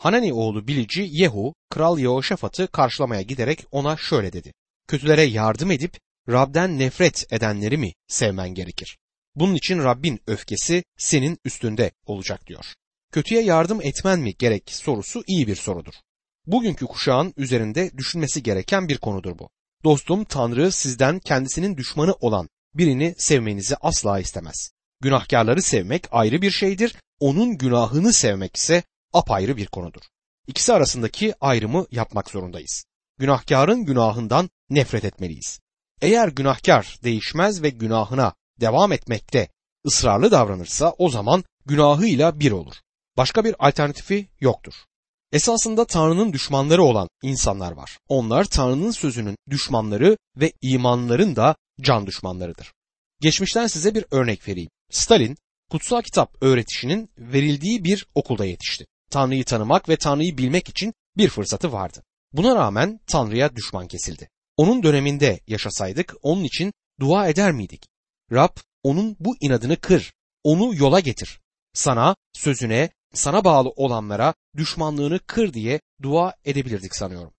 Hanani 0.00 0.32
oğlu 0.32 0.66
bilici 0.66 1.08
Yehu, 1.10 1.54
kral 1.70 1.98
Yehoşafat'ı 1.98 2.66
karşılamaya 2.66 3.22
giderek 3.22 3.66
ona 3.70 3.96
şöyle 3.96 4.32
dedi. 4.32 4.52
Kötülere 4.88 5.22
yardım 5.22 5.70
edip 5.70 5.98
Rab'den 6.28 6.78
nefret 6.78 7.32
edenleri 7.32 7.76
mi 7.76 7.92
sevmen 8.08 8.54
gerekir? 8.54 8.98
Bunun 9.34 9.54
için 9.54 9.78
Rabbin 9.78 10.20
öfkesi 10.26 10.84
senin 10.98 11.38
üstünde 11.44 11.92
olacak 12.06 12.46
diyor. 12.46 12.64
Kötüye 13.12 13.42
yardım 13.42 13.80
etmen 13.82 14.20
mi 14.20 14.34
gerek 14.38 14.62
sorusu 14.66 15.22
iyi 15.26 15.46
bir 15.46 15.56
sorudur. 15.56 15.94
Bugünkü 16.46 16.86
kuşağın 16.86 17.34
üzerinde 17.36 17.90
düşünmesi 17.96 18.42
gereken 18.42 18.88
bir 18.88 18.98
konudur 18.98 19.38
bu. 19.38 19.48
Dostum 19.84 20.24
Tanrı 20.24 20.72
sizden 20.72 21.18
kendisinin 21.18 21.76
düşmanı 21.76 22.12
olan 22.12 22.48
birini 22.74 23.14
sevmenizi 23.18 23.76
asla 23.76 24.20
istemez. 24.20 24.70
Günahkarları 25.00 25.62
sevmek 25.62 26.06
ayrı 26.10 26.42
bir 26.42 26.50
şeydir, 26.50 26.94
onun 27.18 27.58
günahını 27.58 28.12
sevmek 28.12 28.56
ise 28.56 28.82
apayrı 29.12 29.56
bir 29.56 29.66
konudur. 29.66 30.00
İkisi 30.46 30.72
arasındaki 30.72 31.34
ayrımı 31.40 31.86
yapmak 31.90 32.30
zorundayız. 32.30 32.84
Günahkarın 33.18 33.84
günahından 33.84 34.50
nefret 34.70 35.04
etmeliyiz. 35.04 35.60
Eğer 36.00 36.28
günahkar 36.28 36.98
değişmez 37.04 37.62
ve 37.62 37.70
günahına 37.70 38.34
devam 38.60 38.92
etmekte 38.92 39.48
ısrarlı 39.86 40.30
davranırsa 40.30 40.94
o 40.98 41.08
zaman 41.10 41.44
günahıyla 41.66 42.40
bir 42.40 42.52
olur. 42.52 42.74
Başka 43.16 43.44
bir 43.44 43.54
alternatifi 43.58 44.28
yoktur. 44.40 44.74
Esasında 45.32 45.84
Tanrı'nın 45.84 46.32
düşmanları 46.32 46.82
olan 46.82 47.08
insanlar 47.22 47.72
var. 47.72 47.98
Onlar 48.08 48.44
Tanrı'nın 48.44 48.90
sözünün 48.90 49.36
düşmanları 49.50 50.16
ve 50.36 50.52
imanların 50.62 51.36
da 51.36 51.56
can 51.80 52.06
düşmanlarıdır. 52.06 52.72
Geçmişten 53.20 53.66
size 53.66 53.94
bir 53.94 54.04
örnek 54.10 54.48
vereyim. 54.48 54.70
Stalin 54.90 55.36
kutsal 55.70 56.02
kitap 56.02 56.42
öğretişinin 56.42 57.10
verildiği 57.18 57.84
bir 57.84 58.06
okulda 58.14 58.44
yetişti. 58.44 58.86
Tanrı'yı 59.10 59.44
tanımak 59.44 59.88
ve 59.88 59.96
Tanrı'yı 59.96 60.38
bilmek 60.38 60.68
için 60.68 60.94
bir 61.16 61.28
fırsatı 61.28 61.72
vardı. 61.72 62.02
Buna 62.32 62.56
rağmen 62.56 63.00
Tanrı'ya 63.06 63.56
düşman 63.56 63.88
kesildi. 63.88 64.28
Onun 64.56 64.82
döneminde 64.82 65.40
yaşasaydık 65.46 66.14
onun 66.22 66.44
için 66.44 66.72
dua 67.00 67.28
eder 67.28 67.52
miydik? 67.52 67.88
Rab 68.32 68.56
onun 68.82 69.16
bu 69.20 69.36
inadını 69.40 69.76
kır, 69.76 70.12
onu 70.44 70.74
yola 70.74 71.00
getir. 71.00 71.40
Sana, 71.72 72.16
sözüne, 72.32 72.90
sana 73.14 73.44
bağlı 73.44 73.68
olanlara 73.68 74.34
düşmanlığını 74.56 75.18
kır 75.18 75.52
diye 75.52 75.80
dua 76.02 76.34
edebilirdik 76.44 76.94
sanıyorum. 76.94 77.32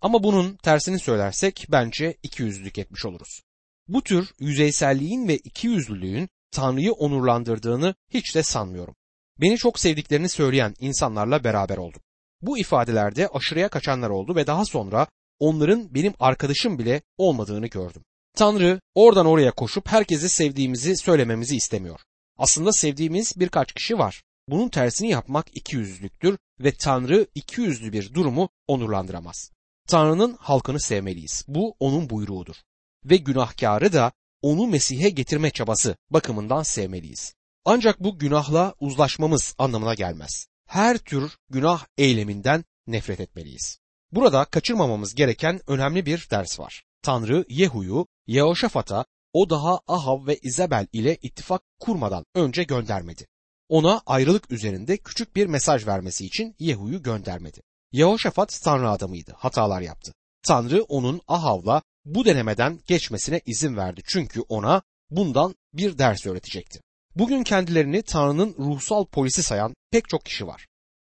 Ama 0.00 0.22
bunun 0.22 0.56
tersini 0.56 0.98
söylersek 0.98 1.66
bence 1.68 2.16
ikiyüzlülük 2.22 2.78
etmiş 2.78 3.04
oluruz. 3.04 3.42
Bu 3.88 4.02
tür 4.02 4.32
yüzeyselliğin 4.38 5.28
ve 5.28 5.36
ikiyüzlülüğün 5.36 6.28
Tanrı'yı 6.50 6.92
onurlandırdığını 6.92 7.94
hiç 8.10 8.34
de 8.34 8.42
sanmıyorum. 8.42 8.94
Beni 9.40 9.56
çok 9.56 9.78
sevdiklerini 9.78 10.28
söyleyen 10.28 10.74
insanlarla 10.80 11.44
beraber 11.44 11.76
oldum. 11.76 12.00
Bu 12.42 12.58
ifadelerde 12.58 13.28
aşırıya 13.28 13.68
kaçanlar 13.68 14.10
oldu 14.10 14.36
ve 14.36 14.46
daha 14.46 14.64
sonra 14.64 15.06
onların 15.38 15.94
benim 15.94 16.14
arkadaşım 16.20 16.78
bile 16.78 17.02
olmadığını 17.18 17.66
gördüm. 17.66 18.02
Tanrı 18.36 18.80
oradan 18.94 19.26
oraya 19.26 19.50
koşup 19.50 19.88
herkese 19.88 20.28
sevdiğimizi 20.28 20.96
söylememizi 20.96 21.56
istemiyor. 21.56 22.00
Aslında 22.38 22.72
sevdiğimiz 22.72 23.32
birkaç 23.36 23.72
kişi 23.72 23.98
var. 23.98 24.22
Bunun 24.48 24.68
tersini 24.68 25.08
yapmak 25.08 25.56
ikiyüzlülüktür 25.56 26.38
ve 26.60 26.72
Tanrı 26.72 27.26
ikiyüzlü 27.34 27.92
bir 27.92 28.14
durumu 28.14 28.48
onurlandıramaz. 28.68 29.50
Tanrı'nın 29.88 30.36
halkını 30.40 30.80
sevmeliyiz. 30.80 31.44
Bu 31.48 31.76
onun 31.80 32.10
buyruğudur. 32.10 32.56
Ve 33.04 33.16
günahkarı 33.16 33.92
da 33.92 34.12
onu 34.42 34.66
Mesih'e 34.66 35.08
getirme 35.10 35.50
çabası 35.50 35.96
bakımından 36.10 36.62
sevmeliyiz. 36.62 37.34
Ancak 37.70 38.00
bu 38.00 38.18
günahla 38.18 38.74
uzlaşmamız 38.80 39.54
anlamına 39.58 39.94
gelmez. 39.94 40.46
Her 40.66 40.98
tür 40.98 41.36
günah 41.50 41.84
eyleminden 41.98 42.64
nefret 42.86 43.20
etmeliyiz. 43.20 43.78
Burada 44.12 44.44
kaçırmamamız 44.44 45.14
gereken 45.14 45.60
önemli 45.66 46.06
bir 46.06 46.28
ders 46.30 46.60
var. 46.60 46.84
Tanrı 47.02 47.44
Yehu'yu 47.48 48.06
Yehoşafat'a 48.26 49.04
o 49.32 49.50
daha 49.50 49.80
Ahav 49.86 50.26
ve 50.26 50.38
İzabel 50.42 50.86
ile 50.92 51.16
ittifak 51.22 51.62
kurmadan 51.80 52.24
önce 52.34 52.62
göndermedi. 52.62 53.26
Ona 53.68 54.02
ayrılık 54.06 54.50
üzerinde 54.50 54.96
küçük 54.96 55.36
bir 55.36 55.46
mesaj 55.46 55.86
vermesi 55.86 56.26
için 56.26 56.54
Yehu'yu 56.58 57.02
göndermedi. 57.02 57.60
Yehoşafat 57.92 58.60
Tanrı 58.64 58.90
adamıydı, 58.90 59.34
hatalar 59.36 59.80
yaptı. 59.80 60.12
Tanrı 60.42 60.82
onun 60.82 61.20
Ahav'la 61.28 61.82
bu 62.04 62.24
denemeden 62.24 62.80
geçmesine 62.86 63.40
izin 63.46 63.76
verdi 63.76 64.00
çünkü 64.06 64.40
ona 64.40 64.82
bundan 65.10 65.54
bir 65.72 65.98
ders 65.98 66.26
öğretecekti. 66.26 66.80
Bugün 67.18 67.42
kendilerini 67.42 68.02
Tanrı'nın 68.02 68.54
ruhsal 68.58 69.04
polisi 69.04 69.42
sayan 69.42 69.74
pek 69.90 70.08
çok 70.08 70.24
kişi 70.24 70.46
var. 70.46 70.66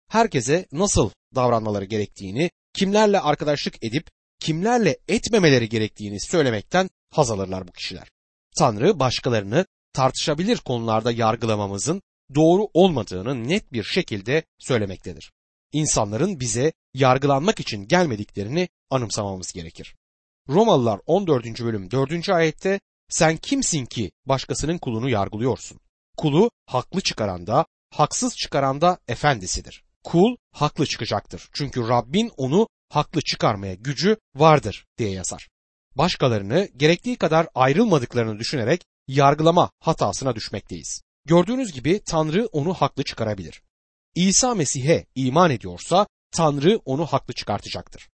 Herkese 0.08 0.66
nasıl 0.72 1.10
davranmaları 1.34 1.84
gerektiğini, 1.84 2.50
kimlerle 2.74 3.20
arkadaşlık 3.20 3.84
edip 3.84 4.10
kimlerle 4.40 4.98
etmemeleri 5.08 5.68
gerektiğini 5.68 6.20
söylemekten 6.20 6.90
haz 7.10 7.30
alırlar 7.30 7.68
bu 7.68 7.72
kişiler. 7.72 8.10
Tanrı 8.58 9.00
başkalarını 9.00 9.66
tartışabilir 9.92 10.58
konularda 10.58 11.12
yargılamamızın 11.12 12.02
doğru 12.34 12.68
olmadığını 12.74 13.48
net 13.48 13.72
bir 13.72 13.84
şekilde 13.84 14.42
söylemektedir. 14.58 15.32
İnsanların 15.72 16.40
bize 16.40 16.72
yargılanmak 16.94 17.60
için 17.60 17.88
gelmediklerini 17.88 18.68
anımsamamız 18.90 19.52
gerekir. 19.52 19.94
Romalılar 20.48 21.00
14. 21.06 21.44
bölüm 21.60 21.90
4. 21.90 22.28
ayette 22.28 22.80
sen 23.08 23.36
kimsin 23.36 23.86
ki 23.86 24.10
başkasının 24.26 24.78
kulunu 24.78 25.10
yargılıyorsun? 25.10 25.80
Kulu 26.16 26.50
haklı 26.66 27.00
çıkaranda, 27.00 27.66
haksız 27.90 28.36
çıkaranda 28.36 28.98
efendisidir. 29.08 29.84
Kul 30.04 30.36
haklı 30.52 30.86
çıkacaktır. 30.86 31.48
Çünkü 31.52 31.88
Rabbin 31.88 32.32
onu 32.36 32.68
haklı 32.88 33.20
çıkarmaya 33.20 33.74
gücü 33.74 34.16
vardır 34.34 34.84
diye 34.98 35.10
yazar. 35.10 35.48
Başkalarını 35.96 36.68
gerektiği 36.76 37.16
kadar 37.16 37.48
ayrılmadıklarını 37.54 38.38
düşünerek 38.38 38.84
yargılama 39.08 39.70
hatasına 39.80 40.34
düşmekteyiz. 40.34 41.02
Gördüğünüz 41.24 41.72
gibi 41.72 42.00
Tanrı 42.06 42.46
onu 42.52 42.74
haklı 42.74 43.02
çıkarabilir. 43.02 43.62
İsa 44.14 44.54
Mesih'e 44.54 45.06
iman 45.14 45.50
ediyorsa 45.50 46.06
Tanrı 46.32 46.80
onu 46.84 47.06
haklı 47.06 47.34
çıkartacaktır. 47.34 48.08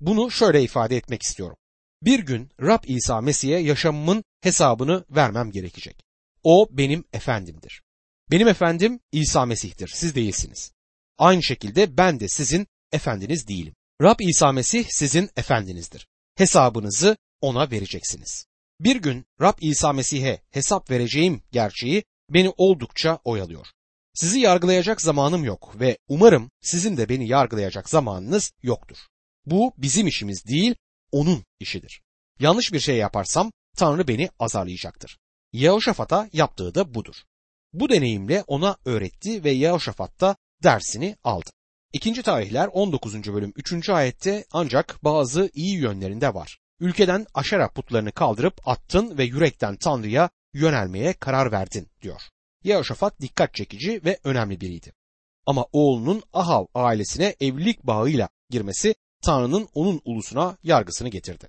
Bunu 0.00 0.30
şöyle 0.30 0.62
ifade 0.62 0.96
etmek 0.96 1.22
istiyorum. 1.22 1.56
Bir 2.02 2.18
gün 2.18 2.50
Rab 2.60 2.84
İsa 2.86 3.20
Mesih'e 3.20 3.58
yaşamımın 3.58 4.24
hesabını 4.40 5.04
vermem 5.10 5.50
gerekecek. 5.50 6.04
O 6.42 6.68
benim 6.70 7.04
efendimdir. 7.12 7.82
Benim 8.30 8.48
efendim 8.48 9.00
İsa 9.12 9.46
Mesih'tir, 9.46 9.88
siz 9.94 10.14
değilsiniz. 10.14 10.72
Aynı 11.18 11.42
şekilde 11.42 11.96
ben 11.96 12.20
de 12.20 12.28
sizin 12.28 12.66
efendiniz 12.92 13.48
değilim. 13.48 13.74
Rab 14.02 14.20
İsa 14.20 14.52
Mesih 14.52 14.84
sizin 14.88 15.30
efendinizdir. 15.36 16.08
Hesabınızı 16.36 17.16
ona 17.40 17.70
vereceksiniz. 17.70 18.46
Bir 18.80 18.96
gün 18.96 19.24
Rab 19.40 19.58
İsa 19.60 19.92
Mesih'e 19.92 20.40
hesap 20.50 20.90
vereceğim 20.90 21.42
gerçeği 21.52 22.04
beni 22.30 22.52
oldukça 22.56 23.18
oyalıyor. 23.24 23.66
Sizi 24.14 24.40
yargılayacak 24.40 25.02
zamanım 25.02 25.44
yok 25.44 25.80
ve 25.80 25.98
umarım 26.08 26.50
sizin 26.60 26.96
de 26.96 27.08
beni 27.08 27.28
yargılayacak 27.28 27.88
zamanınız 27.88 28.52
yoktur. 28.62 28.96
Bu 29.46 29.72
bizim 29.78 30.06
işimiz 30.06 30.46
değil, 30.46 30.74
onun 31.12 31.44
işidir. 31.60 32.02
Yanlış 32.38 32.72
bir 32.72 32.80
şey 32.80 32.96
yaparsam 32.96 33.52
Tanrı 33.76 34.08
beni 34.08 34.30
azarlayacaktır. 34.38 35.18
Yehoşafat'a 35.52 36.28
yaptığı 36.32 36.74
da 36.74 36.94
budur. 36.94 37.14
Bu 37.72 37.88
deneyimle 37.88 38.44
ona 38.46 38.76
öğretti 38.84 39.44
ve 39.44 39.50
Yehoşafat 39.50 40.20
da 40.20 40.36
dersini 40.62 41.16
aldı. 41.24 41.50
İkinci 41.92 42.22
tarihler 42.22 42.68
19. 42.72 43.14
bölüm 43.14 43.52
3. 43.56 43.88
ayette 43.90 44.44
ancak 44.52 45.04
bazı 45.04 45.50
iyi 45.54 45.78
yönlerinde 45.78 46.34
var. 46.34 46.58
Ülkeden 46.80 47.26
aşera 47.34 47.68
putlarını 47.68 48.12
kaldırıp 48.12 48.68
attın 48.68 49.18
ve 49.18 49.24
yürekten 49.24 49.76
Tanrı'ya 49.76 50.30
yönelmeye 50.54 51.12
karar 51.12 51.52
verdin 51.52 51.88
diyor. 52.02 52.20
Yehoşafat 52.64 53.20
dikkat 53.20 53.54
çekici 53.54 54.00
ve 54.04 54.18
önemli 54.24 54.60
biriydi. 54.60 54.92
Ama 55.46 55.66
oğlunun 55.72 56.22
Ahav 56.32 56.66
ailesine 56.74 57.34
evlilik 57.40 57.86
bağıyla 57.86 58.28
girmesi 58.50 58.94
Tanrı'nın 59.22 59.68
onun 59.74 60.00
ulusuna 60.04 60.56
yargısını 60.62 61.08
getirdi. 61.08 61.48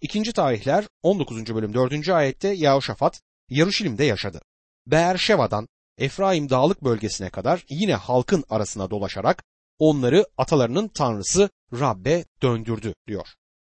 İkinci 0.00 0.32
tarihler 0.32 0.84
19. 1.02 1.54
bölüm 1.54 1.74
4. 1.74 2.08
ayette 2.08 2.48
Yehoşafat 2.48 3.22
Yaruşilim'de 3.52 4.04
yaşadı. 4.04 4.40
Beerşeva'dan 4.86 5.68
Efraim 5.98 6.50
dağlık 6.50 6.84
bölgesine 6.84 7.30
kadar 7.30 7.64
yine 7.68 7.94
halkın 7.94 8.44
arasına 8.50 8.90
dolaşarak 8.90 9.44
onları 9.78 10.26
atalarının 10.38 10.88
tanrısı 10.88 11.50
Rab'be 11.72 12.24
döndürdü 12.42 12.94
diyor. 13.06 13.28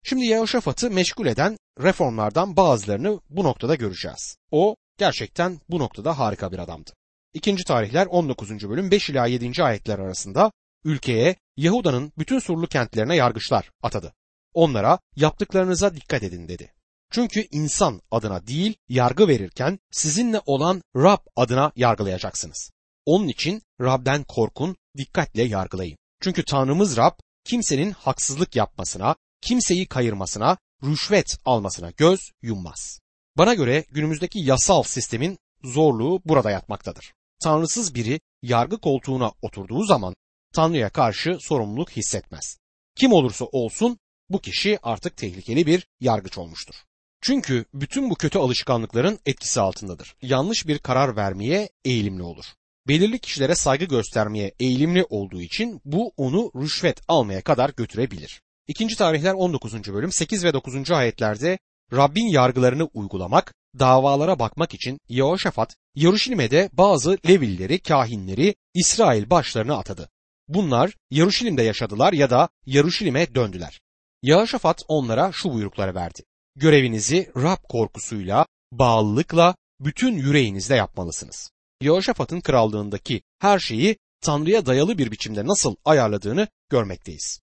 Şimdi 0.04 0.24
Yehoşafat'ı 0.24 0.90
meşgul 0.90 1.26
eden 1.26 1.56
reformlardan 1.80 2.56
bazılarını 2.56 3.20
bu 3.30 3.44
noktada 3.44 3.74
göreceğiz. 3.74 4.36
O 4.50 4.76
gerçekten 4.98 5.60
bu 5.68 5.78
noktada 5.78 6.18
harika 6.18 6.52
bir 6.52 6.58
adamdı. 6.58 6.90
İkinci 7.32 7.64
tarihler 7.64 8.06
19. 8.06 8.50
bölüm 8.50 8.90
5 8.90 9.10
ila 9.10 9.26
7. 9.26 9.62
ayetler 9.62 9.98
arasında 9.98 10.52
ülkeye 10.84 11.36
Yahuda'nın 11.56 12.12
bütün 12.18 12.38
surlu 12.38 12.66
kentlerine 12.66 13.16
yargıçlar 13.16 13.70
atadı. 13.82 14.12
Onlara 14.54 14.98
yaptıklarınıza 15.16 15.94
dikkat 15.94 16.22
edin 16.22 16.48
dedi. 16.48 16.72
Çünkü 17.10 17.46
insan 17.50 18.00
adına 18.10 18.46
değil 18.46 18.76
yargı 18.88 19.28
verirken 19.28 19.78
sizinle 19.90 20.40
olan 20.46 20.82
Rab 20.96 21.26
adına 21.36 21.72
yargılayacaksınız. 21.76 22.70
Onun 23.06 23.28
için 23.28 23.62
Rab'den 23.80 24.24
korkun, 24.24 24.76
dikkatle 24.96 25.42
yargılayın. 25.42 25.98
Çünkü 26.22 26.44
Tanrımız 26.44 26.96
Rab 26.96 27.12
kimsenin 27.44 27.90
haksızlık 27.90 28.56
yapmasına, 28.56 29.16
kimseyi 29.40 29.86
kayırmasına, 29.86 30.58
rüşvet 30.84 31.38
almasına 31.44 31.90
göz 31.90 32.20
yummaz. 32.42 33.00
Bana 33.38 33.54
göre 33.54 33.84
günümüzdeki 33.90 34.38
yasal 34.38 34.82
sistemin 34.82 35.38
zorluğu 35.64 36.20
burada 36.24 36.50
yatmaktadır. 36.50 37.12
Tanrısız 37.42 37.94
biri 37.94 38.20
yargı 38.42 38.80
koltuğuna 38.80 39.32
oturduğu 39.42 39.84
zaman 39.84 40.14
Tanrı'ya 40.54 40.90
karşı 40.90 41.38
sorumluluk 41.40 41.90
hissetmez. 41.90 42.58
Kim 42.96 43.12
olursa 43.12 43.44
olsun 43.44 43.98
bu 44.30 44.40
kişi 44.40 44.78
artık 44.82 45.16
tehlikeli 45.16 45.66
bir 45.66 45.86
yargıç 46.00 46.38
olmuştur. 46.38 46.74
Çünkü 47.20 47.64
bütün 47.74 48.10
bu 48.10 48.14
kötü 48.14 48.38
alışkanlıkların 48.38 49.18
etkisi 49.26 49.60
altındadır. 49.60 50.16
Yanlış 50.22 50.66
bir 50.66 50.78
karar 50.78 51.16
vermeye 51.16 51.68
eğilimli 51.84 52.22
olur. 52.22 52.44
Belirli 52.88 53.18
kişilere 53.18 53.54
saygı 53.54 53.84
göstermeye 53.84 54.54
eğilimli 54.60 55.04
olduğu 55.04 55.40
için 55.40 55.80
bu 55.84 56.12
onu 56.16 56.52
rüşvet 56.56 57.00
almaya 57.08 57.42
kadar 57.42 57.70
götürebilir. 57.76 58.42
İkinci 58.68 58.96
tarihler 58.96 59.34
19. 59.34 59.74
bölüm 59.74 60.12
8 60.12 60.44
ve 60.44 60.52
9. 60.52 60.90
ayetlerde 60.90 61.58
Rabbin 61.92 62.26
yargılarını 62.26 62.84
uygulamak, 62.84 63.54
davalara 63.78 64.38
bakmak 64.38 64.74
için 64.74 65.00
Yehoşafat, 65.08 65.76
Yaruşilim'e 65.94 66.68
bazı 66.72 67.18
Levilleri, 67.28 67.78
kahinleri, 67.78 68.54
İsrail 68.74 69.30
başlarını 69.30 69.78
atadı. 69.78 70.10
Bunlar 70.48 70.94
Yaruşilim'de 71.10 71.62
yaşadılar 71.62 72.12
ya 72.12 72.30
da 72.30 72.48
Yaruşilim'e 72.66 73.34
döndüler. 73.34 73.80
Yehoşafat 74.22 74.82
onlara 74.88 75.32
şu 75.32 75.52
buyrukları 75.52 75.94
verdi. 75.94 76.22
Görevinizi 76.60 77.30
Rab 77.36 77.62
korkusuyla, 77.68 78.46
bağlılıkla, 78.72 79.54
bütün 79.80 80.12
yüreğinizle 80.12 80.74
yapmalısınız. 80.76 81.50
Yehoşafat'ın 81.82 82.40
krallığındaki 82.40 83.22
her 83.38 83.58
şeyi 83.58 83.96
Tanrı'ya 84.20 84.66
dayalı 84.66 84.98
bir 84.98 85.10
biçimde 85.10 85.46
nasıl 85.46 85.76
ayarladığını 85.84 86.48
görmekteyiz. 86.70 87.40